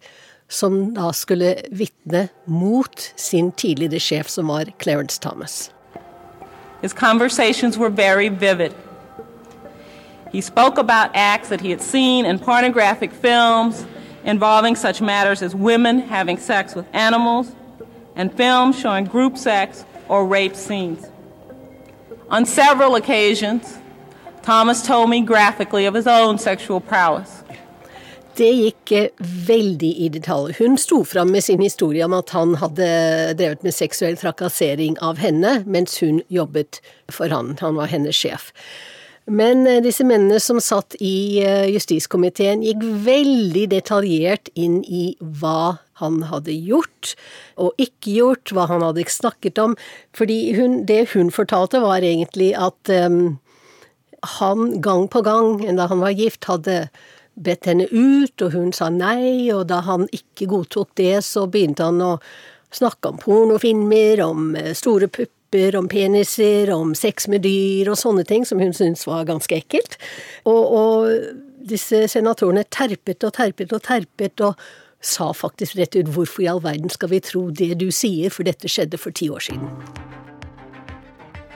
som 0.49 0.95
da 0.97 1.13
skulle 1.13 1.53
vitne 1.71 2.29
mot 2.47 3.13
sin 3.21 3.53
tidligere 3.53 4.01
sjef, 4.01 4.31
som 4.33 4.49
var 4.49 4.73
Clarence 4.83 5.21
Thomas. 5.21 5.71
His 6.81 6.95
conversations 6.95 7.77
were 7.77 7.91
very 7.91 8.29
vivid. 8.29 8.73
He 10.33 10.41
spoke 10.41 10.79
about 10.79 11.11
acts 11.15 11.49
that 11.49 11.61
he 11.61 11.71
had 11.71 11.83
seen 11.83 12.25
in 12.25 12.39
pornographic 12.39 13.13
films 13.13 13.85
involving 14.25 14.77
such 14.77 15.01
matters 15.01 15.43
as 15.43 15.55
women 15.55 16.01
having 16.01 16.39
sex 16.39 16.75
with 16.75 16.87
animals 16.93 17.53
and 18.19 18.35
films 18.35 18.79
showing 18.79 19.07
group 19.07 19.39
sex 19.39 19.85
or 20.09 20.27
rape 20.27 20.55
scenes. 20.55 21.07
On 22.31 22.45
several 22.45 22.95
occasions, 22.97 23.79
Thomas 24.43 24.83
told 24.87 25.09
me 25.09 25.23
graphically 25.23 25.87
of 25.87 25.95
his 25.95 26.07
own 26.07 26.39
sexual 26.39 26.81
prowess. 26.81 27.43
Det 28.39 28.51
gikk 28.55 28.93
eh, 28.95 29.09
veldig 29.49 29.91
i 30.05 30.09
detalj. 30.15 30.53
Hun 30.61 30.77
sto 30.79 31.01
fram 31.05 31.33
med 31.35 31.43
sin 31.45 31.63
historie 31.63 32.05
om 32.05 32.15
at 32.15 32.31
han 32.31 32.55
hadde 32.61 32.87
drevet 33.39 33.65
med 33.67 33.75
seksuell 33.75 34.15
trakassering 34.21 34.95
av 35.03 35.19
henne 35.19 35.65
mens 35.67 35.99
hun 36.05 36.21
jobbet 36.31 36.79
for 37.11 37.35
han. 37.35 37.57
Han 37.61 37.75
var 37.81 37.91
hennes 37.91 38.15
sjef. 38.15 38.53
Men 39.27 39.67
eh, 39.67 39.83
disse 39.83 40.07
mennene 40.07 40.39
som 40.41 40.61
satt 40.63 40.95
i 41.03 41.43
eh, 41.43 41.67
justiskomiteen, 41.73 42.63
gikk 42.63 42.85
veldig 43.09 43.67
detaljert 43.75 44.53
inn 44.55 44.81
i 44.87 45.11
hva 45.19 45.81
han 46.01 46.23
hadde 46.31 46.55
gjort 46.55 47.15
og 47.61 47.79
ikke 47.83 48.15
gjort, 48.17 48.55
hva 48.55 48.69
han 48.71 48.85
hadde 48.87 49.07
snakket 49.11 49.61
om. 49.63 49.77
Fordi 50.17 50.41
det 50.89 51.03
hun 51.15 51.31
fortalte, 51.35 51.83
var 51.85 52.07
egentlig 52.07 52.53
at 52.59 52.93
um, 53.07 53.39
han 54.39 54.81
gang 54.83 55.09
på 55.11 55.23
gang, 55.23 55.63
da 55.77 55.89
han 55.91 56.03
var 56.03 56.17
gift, 56.17 56.49
hadde 56.51 56.89
bedt 57.39 57.69
henne 57.71 57.87
ut, 57.91 58.35
og 58.43 58.55
hun 58.55 58.73
sa 58.75 58.89
nei, 58.91 59.51
og 59.55 59.69
da 59.71 59.81
han 59.87 60.09
ikke 60.15 60.49
godtok 60.51 60.95
det, 60.99 61.21
så 61.27 61.47
begynte 61.47 61.87
han 61.87 62.03
å 62.03 62.17
snakke 62.75 63.13
om 63.13 63.21
pornofilmer, 63.23 64.23
om 64.25 64.55
eh, 64.59 64.73
store 64.77 65.09
pupper, 65.09 65.77
om 65.79 65.89
peniser, 65.89 66.73
om 66.75 66.95
sex 66.99 67.29
med 67.33 67.47
dyr 67.47 67.93
og 67.93 68.01
sånne 68.01 68.27
ting 68.29 68.45
som 68.49 68.61
hun 68.61 68.75
syntes 68.77 69.07
var 69.09 69.29
ganske 69.29 69.55
ekkelt. 69.57 69.97
Og, 70.45 70.75
og 70.81 71.69
disse 71.69 72.05
senatorene 72.13 72.67
terpet 72.69 73.25
og 73.25 73.35
terpet 73.39 73.73
og 73.73 73.85
terpet 73.87 74.45
og 74.45 74.69
sa 75.01 75.31
faktisk 75.37 75.79
rett 75.79 75.97
ut 75.97 76.11
hvorfor 76.11 76.45
i 76.45 76.49
all 76.51 76.61
verden 76.63 76.91
skal 76.91 77.11
vi 77.13 77.23
tro 77.23 77.49
det 77.55 77.75
du 77.81 77.89
sier, 77.95 78.33
for 78.35 78.47
dette 78.49 78.71
skjedde 78.71 78.99
for 78.99 79.15
ti 79.15 79.31
år 79.31 79.45
siden. 79.49 79.69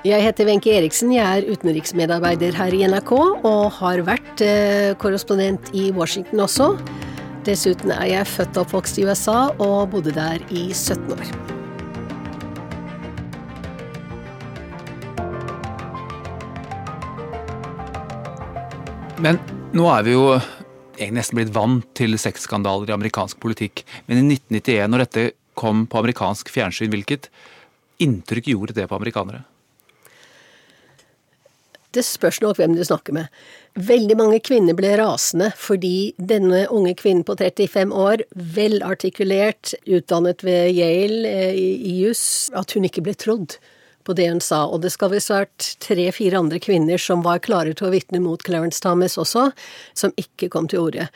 Jeg 0.02 0.18
heter 0.24 0.48
Wenche 0.48 0.72
Eriksen, 0.74 1.12
jeg 1.14 1.22
er 1.22 1.46
utenriksmedarbeider 1.46 2.56
her 2.58 2.74
i 2.74 2.82
NRK, 2.90 3.12
og 3.46 3.64
har 3.78 4.02
vært 4.02 4.42
eh, 4.42 4.94
korrespondent 4.98 5.70
i 5.78 5.92
Washington 5.94 6.42
også. 6.42 6.72
Dessuten 7.46 7.90
er 7.94 8.08
jeg 8.10 8.26
født 8.30 8.58
og 8.58 8.66
oppvokst 8.66 8.98
i 8.98 9.06
USA 9.06 9.50
og 9.62 9.90
bodde 9.94 10.14
der 10.14 10.42
i 10.50 10.70
17 10.74 11.10
år. 11.14 11.30
Men 19.22 19.38
nå 19.70 19.86
er 19.86 20.02
vi 20.02 20.14
jo 20.18 20.26
nesten 21.10 21.38
blitt 21.38 21.54
vant 21.54 21.86
til 21.98 22.14
sexskandaler 22.20 22.90
i 22.90 22.94
amerikansk 22.94 23.40
politikk. 23.42 23.82
Men 24.06 24.20
i 24.20 24.36
1991, 24.36 24.90
når 24.92 25.06
dette 25.06 25.24
kom 25.58 25.86
på 25.90 26.02
amerikansk 26.02 26.52
fjernsyn, 26.52 26.92
hvilket 26.92 27.28
inntrykk 28.02 28.52
gjorde 28.52 28.76
det 28.76 28.86
på 28.90 28.98
amerikanere? 28.98 29.42
Det 31.92 32.04
spørs 32.06 32.38
nok 32.40 32.56
hvem 32.56 32.72
du 32.72 32.80
snakker 32.88 33.12
med. 33.12 33.28
Veldig 33.76 34.16
mange 34.16 34.38
kvinner 34.44 34.76
ble 34.76 34.94
rasende 34.96 35.50
fordi 35.60 36.14
denne 36.16 36.64
unge 36.72 36.94
kvinnen 36.96 37.24
på 37.28 37.36
35 37.36 37.92
år, 37.92 38.24
velartikulert, 38.32 39.74
utdannet 39.84 40.44
ved 40.46 40.72
Yale 40.72 41.28
eh, 41.28 41.58
i 41.60 41.98
juss, 42.00 42.48
at 42.56 42.72
hun 42.72 42.88
ikke 42.88 43.04
ble 43.04 43.16
trodd 43.18 43.58
på 44.04 44.16
det 44.18 44.28
hun 44.30 44.42
sa. 44.44 44.64
Og 44.66 44.82
det 44.84 44.92
skal 44.94 45.12
visst 45.14 45.32
vært 45.32 45.72
tre-fire 45.84 46.40
andre 46.40 46.60
kvinner 46.62 47.00
som 47.00 47.24
var 47.26 47.42
klare 47.44 47.74
til 47.76 47.88
å 47.88 47.94
vitne 47.94 48.22
mot 48.22 48.42
Clarence 48.42 48.82
Thomas 48.82 49.18
også, 49.20 49.50
som 49.98 50.14
ikke 50.20 50.50
kom 50.52 50.68
til 50.70 50.86
orde. 50.86 51.08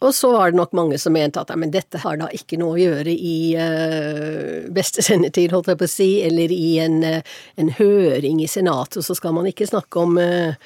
Og 0.00 0.14
så 0.16 0.30
var 0.32 0.50
det 0.50 0.56
nok 0.56 0.72
mange 0.76 0.96
som 0.98 1.12
mente 1.12 1.40
at 1.42 1.50
men 1.60 1.72
dette 1.74 2.00
har 2.00 2.16
da 2.16 2.30
ikke 2.32 2.56
noe 2.60 2.78
å 2.78 2.80
gjøre 2.80 3.12
i 3.12 3.34
uh, 3.60 4.70
beste 4.72 5.04
sendetid, 5.04 5.52
holdt 5.52 5.68
jeg 5.68 5.80
på 5.82 5.88
å 5.88 5.92
si, 5.92 6.08
eller 6.24 6.52
i 6.54 6.70
en, 6.80 7.02
uh, 7.04 7.36
en 7.60 7.68
høring 7.76 8.40
i 8.40 8.48
Senatet, 8.48 9.04
så 9.04 9.16
skal 9.18 9.36
man 9.36 9.50
ikke 9.50 9.68
snakke 9.68 10.00
om 10.00 10.16
uh, 10.16 10.56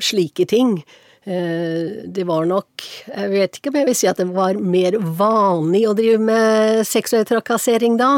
slike 0.00 0.48
ting. 0.48 0.78
Det 1.20 2.24
var 2.24 2.46
nok 2.48 2.84
Jeg 3.10 3.28
vet 3.28 3.58
ikke 3.58 3.68
om 3.68 3.76
jeg 3.76 3.86
vil 3.90 3.96
si 3.98 4.06
at 4.08 4.16
det 4.22 4.24
var 4.32 4.56
mer 4.56 4.94
vanlig 4.98 5.82
å 5.84 5.92
drive 5.92 6.16
med 6.16 6.80
seksuell 6.88 7.26
trakassering 7.28 7.98
da, 8.00 8.14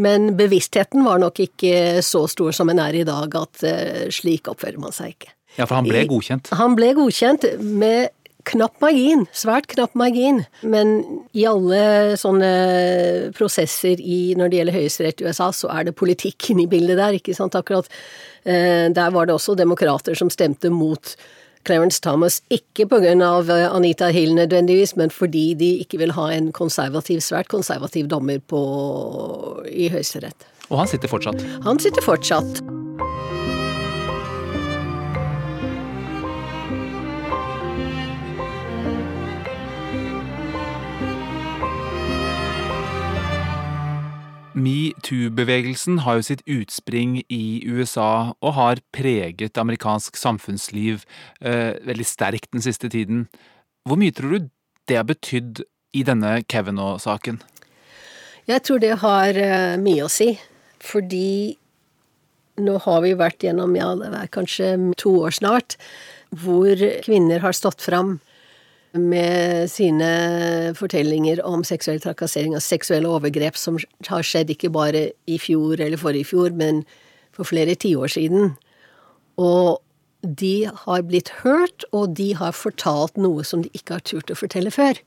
men 0.00 0.30
bevisstheten 0.38 1.04
var 1.04 1.20
nok 1.20 1.42
ikke 1.44 2.00
så 2.00 2.24
stor 2.32 2.56
som 2.56 2.72
den 2.72 2.80
er 2.80 2.96
i 2.96 3.04
dag, 3.04 3.36
at 3.36 3.66
slik 4.16 4.48
oppfører 4.48 4.80
man 4.80 4.96
seg 4.96 5.12
ikke. 5.12 5.34
Ja, 5.58 5.66
for 5.66 5.76
han 5.78 5.88
ble 5.88 6.06
godkjent? 6.08 6.48
Han 6.56 6.76
ble 6.80 6.94
godkjent 6.96 7.44
med 7.60 8.08
knapp 8.46 8.78
margin, 8.82 9.24
svært 9.34 9.68
knapp 9.72 9.96
margin. 9.98 10.42
Men 10.62 11.00
i 11.36 11.46
alle 11.48 12.16
sånne 12.20 12.50
prosesser 13.36 14.00
i, 14.00 14.36
når 14.38 14.52
det 14.52 14.60
gjelder 14.60 14.78
høyesterett 14.78 15.22
i 15.22 15.28
USA, 15.28 15.50
så 15.54 15.70
er 15.74 15.88
det 15.88 15.96
politikken 15.98 16.62
i 16.62 16.68
bildet 16.70 17.00
der, 17.00 17.18
ikke 17.18 17.34
sant. 17.36 17.58
Akkurat 17.58 17.88
eh, 18.44 18.86
der 18.94 19.14
var 19.14 19.26
det 19.26 19.36
også 19.36 19.56
demokrater 19.58 20.18
som 20.18 20.30
stemte 20.32 20.70
mot 20.72 21.16
Clarence 21.66 22.00
Thomas, 22.04 22.40
ikke 22.50 22.86
pga. 22.90 23.12
Eh, 23.16 23.66
Anita 23.74 24.10
Hill 24.14 24.34
nødvendigvis, 24.38 24.96
men 24.96 25.10
fordi 25.10 25.54
de 25.58 25.72
ikke 25.82 25.98
vil 25.98 26.14
ha 26.16 26.30
en 26.36 26.52
konservativ, 26.52 27.20
svært 27.20 27.50
konservativ 27.52 28.08
dommer 28.08 28.38
på, 28.38 28.62
i 29.68 29.90
Høyesterett. 29.92 30.48
Og 30.70 30.82
han 30.82 30.90
sitter 30.90 31.10
fortsatt? 31.10 31.42
Han 31.66 31.78
sitter 31.82 32.02
fortsatt. 32.02 32.62
Metoo-bevegelsen 44.56 46.00
har 46.06 46.18
jo 46.18 46.26
sitt 46.30 46.42
utspring 46.48 47.18
i 47.28 47.60
USA 47.68 48.32
og 48.40 48.54
har 48.56 48.80
preget 48.96 49.60
amerikansk 49.60 50.16
samfunnsliv 50.16 51.04
eh, 51.44 51.76
veldig 51.84 52.06
sterkt 52.08 52.48
den 52.56 52.64
siste 52.64 52.88
tiden. 52.92 53.26
Hvor 53.84 54.00
mye 54.00 54.14
tror 54.16 54.32
du 54.32 54.48
det 54.88 54.96
har 54.96 55.04
betydd 55.08 55.60
i 55.92 56.02
denne 56.06 56.40
Kavanaugh-saken? 56.48 57.42
Jeg 58.48 58.62
tror 58.64 58.80
det 58.80 58.94
har 59.02 59.36
eh, 59.36 59.76
mye 59.82 60.06
å 60.06 60.12
si, 60.12 60.32
fordi 60.80 61.56
nå 62.64 62.78
har 62.86 63.02
vi 63.04 63.12
vært 63.18 63.44
gjennom, 63.44 63.76
ja, 63.76 63.90
det 63.98 64.08
er 64.08 64.32
kanskje 64.32 64.72
to 64.96 65.18
år 65.26 65.36
snart, 65.36 65.76
hvor 66.32 66.80
kvinner 67.04 67.44
har 67.44 67.56
stått 67.56 67.84
fram 67.84 68.16
med 69.00 69.70
sine 69.70 70.10
fortellinger 70.78 71.42
om 71.46 71.64
seksuell 71.66 72.00
trakassering 72.02 72.54
og 72.56 72.64
seksuelle 72.64 73.10
overgrep 73.10 73.58
som 73.58 73.78
har 74.08 74.26
skjedd 74.26 74.52
ikke 74.54 74.72
bare 74.74 75.10
i 75.30 75.38
fjor 75.42 75.80
eller 75.80 76.00
forrige 76.00 76.30
fjor, 76.32 76.54
men 76.56 76.84
for 77.36 77.48
flere 77.48 77.76
tiår 77.76 78.12
siden. 78.16 78.54
Og 79.36 79.82
de 80.22 80.68
har 80.86 81.04
blitt 81.06 81.30
hørt, 81.42 81.84
og 81.92 82.16
de 82.18 82.32
har 82.38 82.56
fortalt 82.56 83.18
noe 83.20 83.44
som 83.44 83.62
de 83.62 83.70
ikke 83.76 83.98
har 83.98 84.06
turt 84.08 84.32
å 84.32 84.38
fortelle 84.38 84.72
før. 84.74 84.98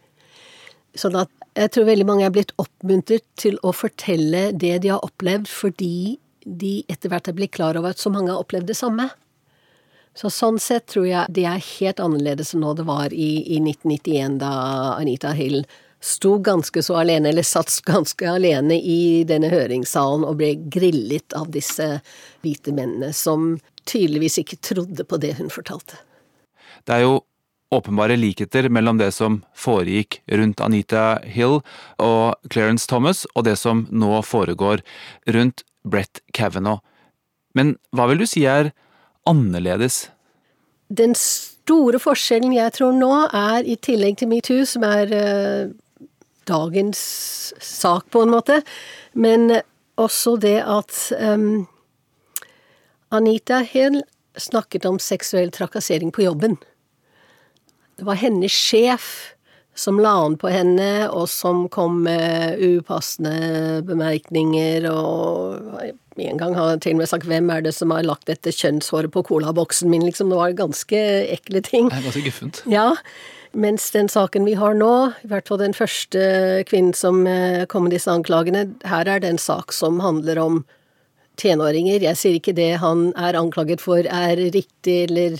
Sånn 0.97 1.17
at 1.19 1.31
jeg 1.57 1.73
tror 1.73 1.89
veldig 1.89 2.05
mange 2.07 2.25
er 2.27 2.33
blitt 2.33 2.53
oppmuntret 2.61 3.25
til 3.39 3.57
å 3.65 3.73
fortelle 3.75 4.49
det 4.53 4.77
de 4.85 4.93
har 4.93 5.03
opplevd, 5.05 5.49
fordi 5.49 6.19
de 6.45 6.79
etter 6.89 7.11
hvert 7.11 7.27
er 7.27 7.35
blitt 7.35 7.55
klar 7.57 7.77
over 7.77 7.93
at 7.93 8.01
så 8.01 8.11
mange 8.13 8.31
har 8.31 8.41
opplevd 8.41 8.69
det 8.71 8.77
samme. 8.79 9.09
Så 10.17 10.31
sånn 10.33 10.57
sett 10.59 10.89
tror 10.91 11.07
jeg 11.07 11.35
det 11.35 11.45
er 11.47 11.61
helt 11.63 12.01
annerledes 12.03 12.53
enn 12.53 12.63
nå 12.65 12.73
det 12.75 12.87
var 12.87 13.13
i, 13.13 13.29
i 13.55 13.59
1991, 13.61 14.39
da 14.41 14.53
Anita 14.97 15.31
Hill 15.37 15.63
sto 15.99 16.37
ganske 16.43 16.83
så 16.83 16.97
alene, 17.01 17.29
eller 17.29 17.43
satt 17.43 17.71
ganske 17.87 18.27
alene 18.29 18.75
i 18.79 19.23
denne 19.27 19.51
høringssalen 19.51 20.25
og 20.27 20.39
ble 20.39 20.53
grillet 20.71 21.35
av 21.37 21.49
disse 21.53 21.99
hvite 22.43 22.73
mennene, 22.75 23.13
som 23.13 23.57
tydeligvis 23.89 24.39
ikke 24.43 24.61
trodde 24.63 25.05
på 25.07 25.19
det 25.21 25.35
hun 25.39 25.51
fortalte. 25.51 25.99
Det 26.87 26.95
er 26.95 27.05
jo 27.05 27.19
åpenbare 27.75 28.17
likheter 28.17 28.69
mellom 28.73 28.97
det 28.97 29.11
som 29.13 29.41
foregikk 29.57 30.21
rundt 30.39 30.61
Anita 30.63 31.19
Hill 31.23 31.59
og 32.01 32.51
Clarence 32.51 32.89
Thomas, 32.89 33.25
og 33.35 33.45
det 33.45 33.57
som 33.61 33.85
nå 33.91 34.21
foregår 34.25 34.81
rundt 35.29 35.65
Brett 35.85 36.23
Kavanaugh. 36.33 36.81
Men 37.53 37.75
hva 37.95 38.07
vil 38.09 38.23
du 38.23 38.27
si 38.29 38.45
er 38.49 38.71
annerledes? 39.29 40.07
Den 40.89 41.13
store 41.17 42.01
forskjellen 42.01 42.55
jeg 42.55 42.73
tror 42.79 42.95
nå, 42.97 43.11
er 43.29 43.67
i 43.67 43.77
tillegg 43.77 44.19
til 44.19 44.31
metoo, 44.31 44.65
som 44.65 44.85
er 44.87 45.13
uh, 45.13 46.05
dagens 46.49 47.01
sak 47.61 48.09
på 48.13 48.23
en 48.25 48.33
måte, 48.33 48.61
men 49.13 49.61
også 49.99 50.37
det 50.41 50.57
at 50.63 50.95
um, 51.19 51.67
Anita 53.13 53.61
Hell 53.65 54.01
snakket 54.39 54.85
om 54.85 54.99
seksuell 55.01 55.51
trakassering 55.53 56.13
på 56.15 56.23
jobben. 56.25 56.57
Det 57.99 58.05
var 58.07 58.19
hennes 58.21 58.53
sjef 58.53 59.35
som 59.79 59.99
la 59.99 60.11
an 60.25 60.35
på 60.39 60.49
henne, 60.51 61.07
og 61.11 61.29
som 61.31 61.67
kom 61.71 62.01
med 62.03 62.59
upassende 62.59 63.81
bemerkninger, 63.87 64.87
og 64.91 65.93
en 66.27 66.37
gang 66.37 66.55
har 66.57 66.77
til 66.77 66.93
og 66.93 66.97
med 66.97 67.09
sagt 67.09 67.25
'hvem 67.25 67.51
er 67.51 67.61
det 67.61 67.73
som 67.73 67.91
har 67.91 68.03
lagt 68.03 68.27
dette 68.27 68.51
kjønnshåret 68.51 69.11
på 69.11 69.23
colaboksen 69.23 69.89
min', 69.89 70.05
liksom. 70.05 70.29
Det 70.29 70.37
var 70.37 70.51
ganske 70.51 70.99
ekle 71.31 71.61
ting. 71.61 71.89
Det 71.89 71.97
er 71.97 72.07
ganske 72.11 72.25
guffent. 72.25 72.63
Ja. 72.67 72.95
Mens 73.53 73.91
den 73.91 74.07
saken 74.07 74.45
vi 74.45 74.53
har 74.53 74.73
nå, 74.73 75.13
i 75.23 75.27
hvert 75.27 75.47
fall 75.47 75.57
den 75.57 75.73
første 75.73 76.63
kvinnen 76.69 76.93
som 76.93 77.25
eh, 77.25 77.65
kom 77.65 77.83
med 77.83 77.91
disse 77.91 78.11
anklagene, 78.11 78.75
her 78.85 79.07
er 79.07 79.19
det 79.19 79.29
en 79.29 79.41
sak 79.41 79.73
som 79.73 79.99
handler 79.99 80.37
om 80.37 80.65
tenåringer. 81.37 82.01
Jeg 82.03 82.17
sier 82.19 82.37
ikke 82.37 82.53
det 82.53 82.77
han 82.83 83.09
er 83.17 83.37
anklaget 83.39 83.81
for 83.81 84.05
er 84.05 84.37
riktig 84.53 85.09
eller 85.09 85.39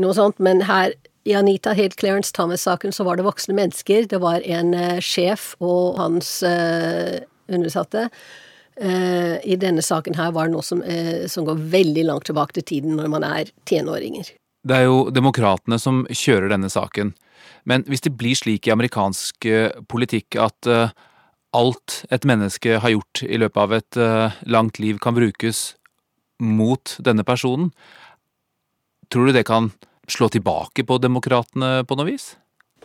noe 0.00 0.14
sånt, 0.16 0.40
men 0.42 0.64
her 0.66 0.94
i 1.24 1.36
Anita 1.36 1.72
Hill 1.72 1.92
Clarence 1.96 2.32
Thomas-saken 2.36 2.92
så 2.92 3.04
var 3.06 3.16
det 3.16 3.24
voksne 3.24 3.56
mennesker. 3.56 4.08
Det 4.10 4.20
var 4.20 4.44
en 4.44 4.74
uh, 4.76 5.00
sjef 5.00 5.54
og 5.64 5.96
hans 6.00 6.42
uh, 6.44 7.20
undersatte. 7.48 8.08
Uh, 8.80 9.38
I 9.46 9.58
denne 9.60 9.84
saken 9.84 10.16
her 10.18 10.32
var 10.34 10.50
noe 10.50 10.64
som, 10.66 10.80
som, 11.30 11.46
går 11.46 11.60
veldig 11.70 12.06
langt 12.08 12.26
tilbake 12.26 12.56
til 12.58 12.66
tiden 12.72 12.96
når 12.98 13.10
man 13.12 13.26
er 13.26 13.52
tenåringer. 13.70 14.32
Det 14.64 14.76
er 14.80 14.88
jo 14.88 15.10
demokratene 15.14 15.78
som 15.78 16.02
kjører 16.08 16.50
denne 16.50 16.70
saken. 16.72 17.12
Men 17.68 17.84
hvis 17.86 18.02
det 18.04 18.16
blir 18.18 18.36
slik 18.36 18.66
i 18.66 18.72
amerikansk 18.72 19.46
politikk 19.88 20.38
at 20.40 20.68
alt 21.54 21.96
et 22.12 22.26
menneske 22.28 22.80
har 22.80 22.92
gjort 22.92 23.22
i 23.24 23.38
løpet 23.40 23.60
av 23.60 23.74
et 23.76 23.98
langt 24.48 24.80
liv 24.80 24.98
kan 25.00 25.16
brukes 25.16 25.74
mot 26.40 26.96
denne 27.04 27.24
personen, 27.28 27.70
tror 29.12 29.28
du 29.28 29.36
det 29.36 29.46
kan 29.48 29.70
slå 30.10 30.28
tilbake 30.32 30.84
på 30.84 30.98
demokratene 31.00 31.84
på 31.88 31.96
noe 31.98 32.08
vis? 32.08 32.34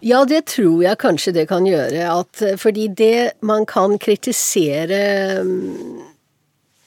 Ja, 0.05 0.23
det 0.23 0.45
tror 0.53 0.83
jeg 0.83 0.99
kanskje 1.01 1.33
det 1.35 1.49
kan 1.49 1.65
gjøre. 1.67 2.05
At, 2.07 2.43
fordi 2.61 2.87
det 2.87 3.39
man 3.45 3.65
kan 3.67 3.97
kritisere 3.99 5.41
mm, 5.43 5.99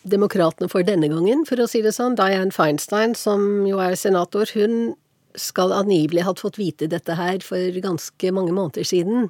demokratene 0.08 0.70
for 0.72 0.86
denne 0.86 1.10
gangen, 1.12 1.44
for 1.48 1.60
å 1.60 1.68
si 1.68 1.82
det 1.84 1.94
sånn, 1.96 2.16
Dianne 2.18 2.54
Feinstein, 2.54 3.16
som 3.18 3.66
jo 3.68 3.82
er 3.84 3.98
senator, 4.00 4.48
hun 4.56 4.94
skal 5.38 5.72
angivelig 5.72 6.24
ha 6.26 6.34
fått 6.36 6.58
vite 6.60 6.88
dette 6.92 7.16
her 7.16 7.40
for 7.44 7.80
ganske 7.84 8.32
mange 8.34 8.52
måneder 8.52 8.88
siden. 8.88 9.28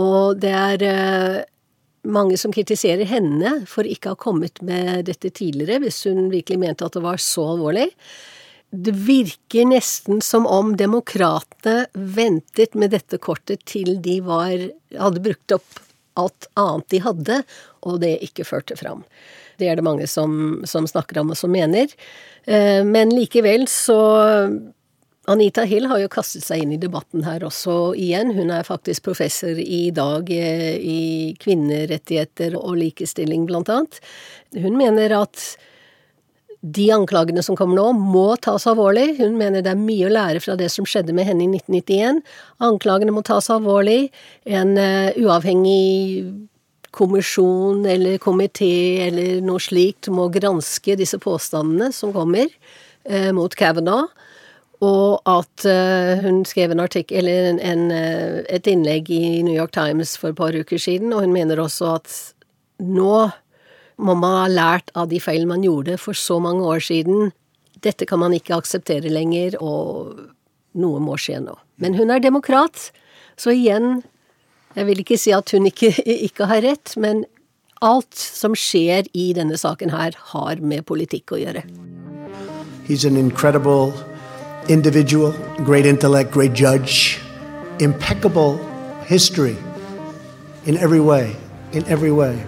Og 0.00 0.40
det 0.40 0.52
er 0.56 0.84
eh, 0.86 1.38
mange 2.08 2.38
som 2.40 2.52
kritiserer 2.54 3.08
henne 3.08 3.60
for 3.68 3.88
ikke 3.88 4.12
å 4.12 4.16
ha 4.16 4.20
kommet 4.20 4.62
med 4.64 5.08
dette 5.10 5.32
tidligere, 5.32 5.82
hvis 5.84 6.04
hun 6.08 6.30
virkelig 6.32 6.60
mente 6.62 6.86
at 6.86 6.96
det 6.96 7.04
var 7.04 7.20
så 7.20 7.50
alvorlig 7.54 7.90
det 8.70 8.94
virker 8.94 9.66
nesten 9.66 10.20
som 10.22 10.46
om 10.46 10.76
demokratene 10.78 11.86
ventet 11.92 12.76
med 12.78 12.94
dette 12.94 13.18
kortet 13.18 13.64
til 13.66 13.96
de 14.02 14.20
var, 14.22 14.54
hadde 14.94 15.22
brukt 15.24 15.56
opp 15.56 15.80
alt 16.18 16.48
annet 16.58 16.88
de 16.92 17.00
hadde, 17.02 17.38
og 17.86 18.00
det 18.02 18.18
ikke 18.26 18.46
førte 18.46 18.76
fram. 18.78 19.02
Det 19.60 19.68
er 19.68 19.78
det 19.78 19.84
mange 19.86 20.06
som, 20.10 20.60
som 20.68 20.86
snakker 20.88 21.20
om 21.20 21.32
og 21.34 21.38
som 21.38 21.52
mener. 21.52 21.90
Eh, 22.44 22.82
men 22.86 23.12
likevel 23.14 23.66
så 23.70 23.98
Anita 25.30 25.62
Hill 25.68 25.86
har 25.90 26.00
jo 26.00 26.10
kastet 26.10 26.46
seg 26.46 26.64
inn 26.64 26.72
i 26.74 26.80
debatten 26.80 27.24
her 27.26 27.44
også 27.46 27.92
igjen. 27.98 28.32
Hun 28.34 28.50
er 28.54 28.66
faktisk 28.66 29.04
professor 29.10 29.58
i 29.60 29.90
dag 29.94 30.30
eh, 30.32 30.76
i 30.80 31.00
kvinnerettigheter 31.40 32.56
og 32.58 32.78
likestilling, 32.80 33.44
blant 33.50 33.70
annet. 33.72 34.00
Hun 34.56 34.78
mener 34.80 35.14
at 35.20 35.44
de 36.60 36.90
anklagene 36.92 37.42
som 37.42 37.56
kommer 37.56 37.78
nå, 37.78 37.86
må 37.96 38.34
tas 38.44 38.66
alvorlig. 38.68 39.14
Hun 39.20 39.38
mener 39.40 39.64
det 39.64 39.72
er 39.72 39.80
mye 39.80 40.08
å 40.08 40.12
lære 40.12 40.42
fra 40.44 40.58
det 40.60 40.68
som 40.72 40.84
skjedde 40.88 41.14
med 41.16 41.28
henne 41.28 41.46
i 41.46 41.48
1991. 41.56 42.20
Anklagene 42.66 43.14
må 43.16 43.24
tas 43.24 43.48
alvorlig. 43.52 44.10
En 44.44 44.76
uh, 44.76 45.08
uavhengig 45.16 46.28
kommisjon 46.92 47.86
eller 47.86 48.18
komité 48.20 49.06
eller 49.06 49.40
noe 49.46 49.62
slikt 49.62 50.10
må 50.12 50.26
granske 50.34 50.96
disse 50.98 51.20
påstandene 51.22 51.92
som 51.96 52.12
kommer 52.12 52.50
uh, 52.50 53.30
mot 53.36 53.56
Kavanaugh. 53.56 54.10
Og 54.84 55.20
at 55.28 55.64
uh, 55.64 56.20
hun 56.20 56.44
skrev 56.48 56.74
en 56.74 56.84
artikkel, 56.84 57.24
eller 57.24 57.54
en, 57.54 57.60
en, 57.64 58.44
et 58.52 58.68
innlegg 58.68 59.08
i 59.12 59.40
New 59.46 59.56
York 59.56 59.72
Times 59.76 60.18
for 60.20 60.34
et 60.34 60.40
par 60.40 60.56
uker 60.56 60.80
siden, 60.80 61.14
og 61.16 61.24
hun 61.24 61.32
mener 61.32 61.60
også 61.60 61.94
at 61.96 62.20
nå 62.80 63.30
må 64.00 64.16
man 64.18 64.36
ha 64.42 64.48
lært 64.50 64.90
av 64.98 65.10
de 65.10 65.20
feil 65.22 65.46
man 65.48 65.64
gjorde 65.64 65.98
for 66.00 66.16
så 66.16 66.38
mange 66.42 66.64
år 66.66 66.82
siden. 66.84 67.30
Dette 67.84 68.06
kan 68.08 68.20
man 68.22 68.34
ikke 68.36 68.56
akseptere 68.56 69.12
lenger, 69.12 69.56
og 69.60 70.16
noe 70.80 71.02
må 71.02 71.18
skje 71.20 71.40
nå. 71.44 71.56
Men 71.80 71.96
hun 71.98 72.12
er 72.12 72.22
demokrat, 72.22 72.90
så 73.40 73.54
igjen 73.56 74.02
Jeg 74.78 74.86
vil 74.86 75.00
ikke 75.02 75.16
si 75.18 75.32
at 75.34 75.50
hun 75.50 75.64
ikke, 75.66 75.88
ikke 76.06 76.46
har 76.46 76.60
rett, 76.62 76.92
men 76.94 77.24
alt 77.82 78.14
som 78.14 78.52
skjer 78.54 79.08
i 79.18 79.32
denne 79.34 79.56
saken 79.58 79.90
her, 79.90 80.14
har 80.30 80.60
med 80.62 80.84
politikk 80.86 81.34
å 81.34 81.40
gjøre. 81.40 81.64
He's 82.86 83.04
an 83.04 83.16
incredible 83.16 83.90
individual, 84.68 85.34
great 85.66 85.86
intellect, 85.86 86.30
great 86.30 86.54
judge, 86.54 87.18
impeccable 87.80 88.60
history 89.06 89.56
in 90.66 90.76
every 90.76 91.00
way, 91.00 91.34
in 91.72 91.84
every 91.88 92.12
way. 92.12 92.38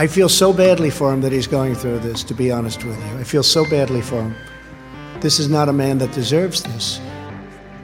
I 0.00 0.06
feel 0.06 0.28
so 0.28 0.52
badly 0.52 0.90
for 0.90 1.12
him 1.12 1.20
that 1.22 1.32
he's 1.32 1.48
going 1.48 1.74
through 1.74 1.98
this, 1.98 2.22
to 2.24 2.34
be 2.34 2.52
honest 2.52 2.84
with 2.84 2.98
you. 3.06 3.18
I 3.18 3.24
feel 3.24 3.42
so 3.42 3.64
badly 3.64 4.00
for 4.00 4.22
him. 4.22 4.34
This 5.20 5.40
is 5.40 5.48
not 5.48 5.68
a 5.68 5.72
man 5.72 5.98
that 5.98 6.12
deserves 6.14 6.62
this. 6.62 7.00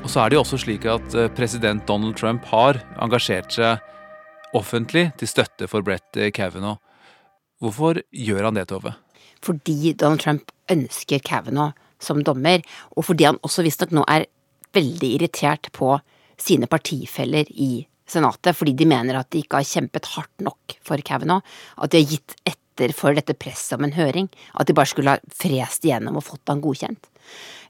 Og 0.03 0.11
så 0.11 0.20
er 0.20 0.29
det 0.29 0.37
jo 0.37 0.40
også 0.44 0.59
slik 0.62 0.85
at 0.87 1.14
eh, 1.14 1.31
president 1.35 1.88
Donald 1.88 2.14
Trump 2.14 2.44
har 2.44 2.79
engasjert 3.03 3.50
seg 3.57 3.83
offentlig 4.55 5.09
til 5.18 5.29
støtte 5.29 5.66
for 5.66 5.83
Brett 5.83 6.20
Kavanaugh. 6.35 6.79
Hvorfor 7.59 7.98
gjør 8.12 8.44
han 8.44 8.61
det, 8.61 8.68
Tove? 8.70 8.94
Fordi 9.42 9.92
Donald 9.92 10.22
Trump 10.22 10.55
ønsker 10.70 11.18
Kavanaugh 11.18 11.74
som 11.98 12.22
dommer, 12.22 12.62
og 12.94 13.09
fordi 13.11 13.27
han 13.27 13.42
også 13.42 13.66
visstnok 13.66 13.90
nå 13.90 14.07
er 14.07 14.29
veldig 14.77 15.11
irritert 15.16 15.72
på 15.74 15.96
sine 16.38 16.70
partifeller 16.70 17.50
i 17.50 17.88
Senatet 18.11 18.57
fordi 18.57 18.75
de 18.77 18.88
mener 18.88 19.19
at 19.19 19.31
de 19.33 19.43
ikke 19.45 19.62
har 19.62 19.69
kjempet 19.69 20.11
hardt 20.14 20.45
nok 20.45 20.77
for 20.85 21.01
Kavanaugh. 21.05 21.45
At 21.81 21.95
de 21.95 22.03
har 22.03 22.17
gitt 22.17 22.37
etter 22.45 22.93
for 22.97 23.17
dette 23.17 23.37
presset 23.38 23.79
om 23.79 23.87
en 23.87 23.97
høring. 23.97 24.29
At 24.59 24.69
de 24.69 24.77
bare 24.77 24.90
skulle 24.90 25.17
ha 25.17 25.35
frest 25.35 25.87
igjennom 25.87 26.21
og 26.21 26.27
fått 26.27 26.53
han 26.53 26.62
godkjent. 26.64 27.09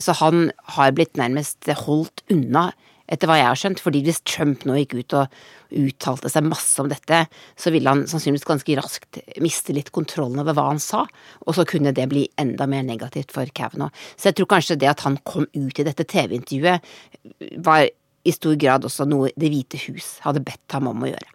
Så 0.03 0.17
han 0.19 0.49
har 0.77 0.95
blitt 0.97 1.15
nærmest 1.21 1.71
holdt 1.85 2.25
unna, 2.33 2.73
etter 3.05 3.29
hva 3.29 3.37
jeg 3.37 3.49
har 3.51 3.59
skjønt. 3.61 3.83
fordi 3.85 4.01
hvis 4.05 4.23
Trump 4.25 4.65
nå 4.65 4.79
gikk 4.81 4.95
ut 4.97 5.17
og 5.19 5.35
uttalte 5.75 6.31
seg 6.33 6.47
masse 6.49 6.81
om 6.81 6.89
dette, 6.89 7.25
så 7.61 7.73
ville 7.75 7.91
han 7.91 8.07
sannsynligvis 8.09 8.49
ganske 8.49 8.77
raskt 8.79 9.21
miste 9.45 9.75
litt 9.77 9.91
kontrollen 9.95 10.41
over 10.41 10.57
hva 10.57 10.71
han 10.71 10.81
sa. 10.83 11.05
Og 11.45 11.57
så 11.59 11.67
kunne 11.69 11.93
det 11.97 12.09
bli 12.11 12.25
enda 12.41 12.67
mer 12.71 12.87
negativt 12.87 13.35
for 13.35 13.51
Kavanaugh. 13.55 13.93
Så 14.17 14.31
jeg 14.31 14.41
tror 14.41 14.55
kanskje 14.57 14.79
det 14.81 14.91
at 14.95 15.05
han 15.05 15.21
kom 15.29 15.47
ut 15.53 15.79
i 15.79 15.87
dette 15.87 16.09
TV-intervjuet 16.09 17.61
var 17.65 17.89
i 18.25 18.33
stor 18.33 18.57
grad 18.61 18.87
også 18.89 19.07
noe 19.09 19.31
Det 19.37 19.51
hvite 19.53 19.81
hus 19.87 20.19
hadde 20.25 20.43
bedt 20.45 20.77
ham 20.77 20.89
om 20.91 21.05
å 21.05 21.11
gjøre. 21.11 21.31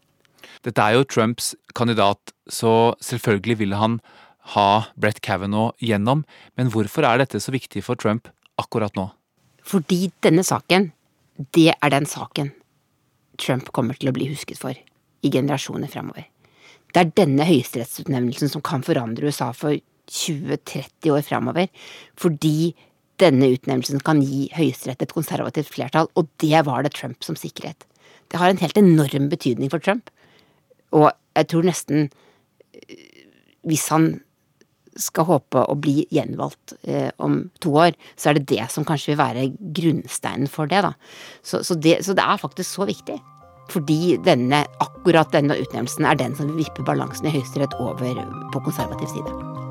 Dette 0.65 0.83
er 0.83 0.97
jo 0.97 1.05
Trumps 1.07 1.53
kandidat, 1.77 2.33
så 2.49 2.95
selvfølgelig 3.05 3.59
vil 3.61 3.75
han 3.79 3.99
ha 4.55 4.69
Brett 4.99 5.21
Kavanaugh 5.23 5.77
gjennom, 5.83 6.25
men 6.57 6.71
hvorfor 6.73 7.05
er 7.05 7.21
dette 7.21 7.39
så 7.39 7.53
viktig 7.53 7.83
for 7.85 7.99
Trump 7.99 8.31
akkurat 8.59 8.95
nå? 8.97 9.07
Fordi 9.63 10.09
denne 10.25 10.43
saken, 10.43 10.89
det 11.55 11.71
er 11.75 11.93
den 11.93 12.09
saken 12.09 12.51
Trump 13.39 13.69
kommer 13.75 13.95
til 13.95 14.09
å 14.11 14.15
bli 14.15 14.27
husket 14.31 14.59
for 14.59 14.75
i 14.75 15.31
generasjoner 15.31 15.91
fremover. 15.91 16.25
Det 16.89 17.01
er 17.01 17.13
denne 17.15 17.45
høyesterettsutnevnelsen 17.47 18.51
som 18.51 18.63
kan 18.65 18.83
forandre 18.83 19.29
USA 19.29 19.51
for 19.55 19.77
20-30 20.09 21.13
år 21.13 21.23
framover. 21.25 21.69
Fordi 22.17 22.73
denne 23.19 23.51
utnevnelsen 23.53 24.01
kan 24.05 24.21
gi 24.23 24.47
Høyesterett 24.55 25.03
et 25.03 25.15
konservativt 25.15 25.71
flertall, 25.73 26.09
og 26.15 26.29
det 26.43 26.63
var 26.67 26.85
det 26.85 26.93
Trump 26.97 27.25
som 27.25 27.37
sikret. 27.39 27.85
Det 28.29 28.39
har 28.39 28.51
en 28.51 28.61
helt 28.61 28.77
enorm 28.77 29.29
betydning 29.31 29.71
for 29.71 29.83
Trump. 29.83 30.09
Og 30.95 31.09
jeg 31.37 31.49
tror 31.51 31.67
nesten 31.69 32.09
eh, 32.09 33.05
Hvis 33.67 33.89
han 33.93 34.21
skal 34.99 35.27
håpe 35.27 35.61
å 35.69 35.75
bli 35.79 36.05
gjenvalgt 36.11 36.73
eh, 36.83 37.11
om 37.23 37.41
to 37.63 37.73
år, 37.77 37.95
så 38.19 38.31
er 38.31 38.39
det 38.39 38.49
det 38.51 38.65
som 38.73 38.87
kanskje 38.87 39.13
vil 39.13 39.21
være 39.21 39.45
grunnsteinen 39.75 40.49
for 40.51 40.71
det, 40.71 40.81
da. 40.83 40.93
Så, 41.43 41.61
så, 41.63 41.77
det, 41.77 41.99
så 42.07 42.15
det 42.17 42.25
er 42.25 42.41
faktisk 42.41 42.79
så 42.79 42.89
viktig. 42.89 43.19
Fordi 43.69 44.17
denne, 44.25 44.63
akkurat 44.81 45.31
denne 45.35 45.59
utnevnelsen 45.61 46.09
er 46.09 46.19
den 46.19 46.35
som 46.35 46.49
vil 46.49 46.65
vippe 46.65 46.87
balansen 46.87 47.29
i 47.29 47.35
Høyesterett 47.37 47.77
over 47.79 48.23
på 48.53 48.65
konservativ 48.65 49.13
side. 49.13 49.68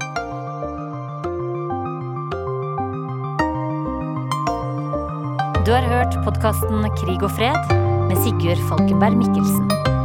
Du 5.66 5.73
har 5.75 5.83
hørt 5.83 6.14
podkasten 6.25 6.85
Krig 7.01 7.23
og 7.27 7.33
fred 7.35 7.73
med 8.09 8.16
Sigurd 8.23 8.61
Falkenberg 8.71 9.16
Mikkelsen. 9.18 9.97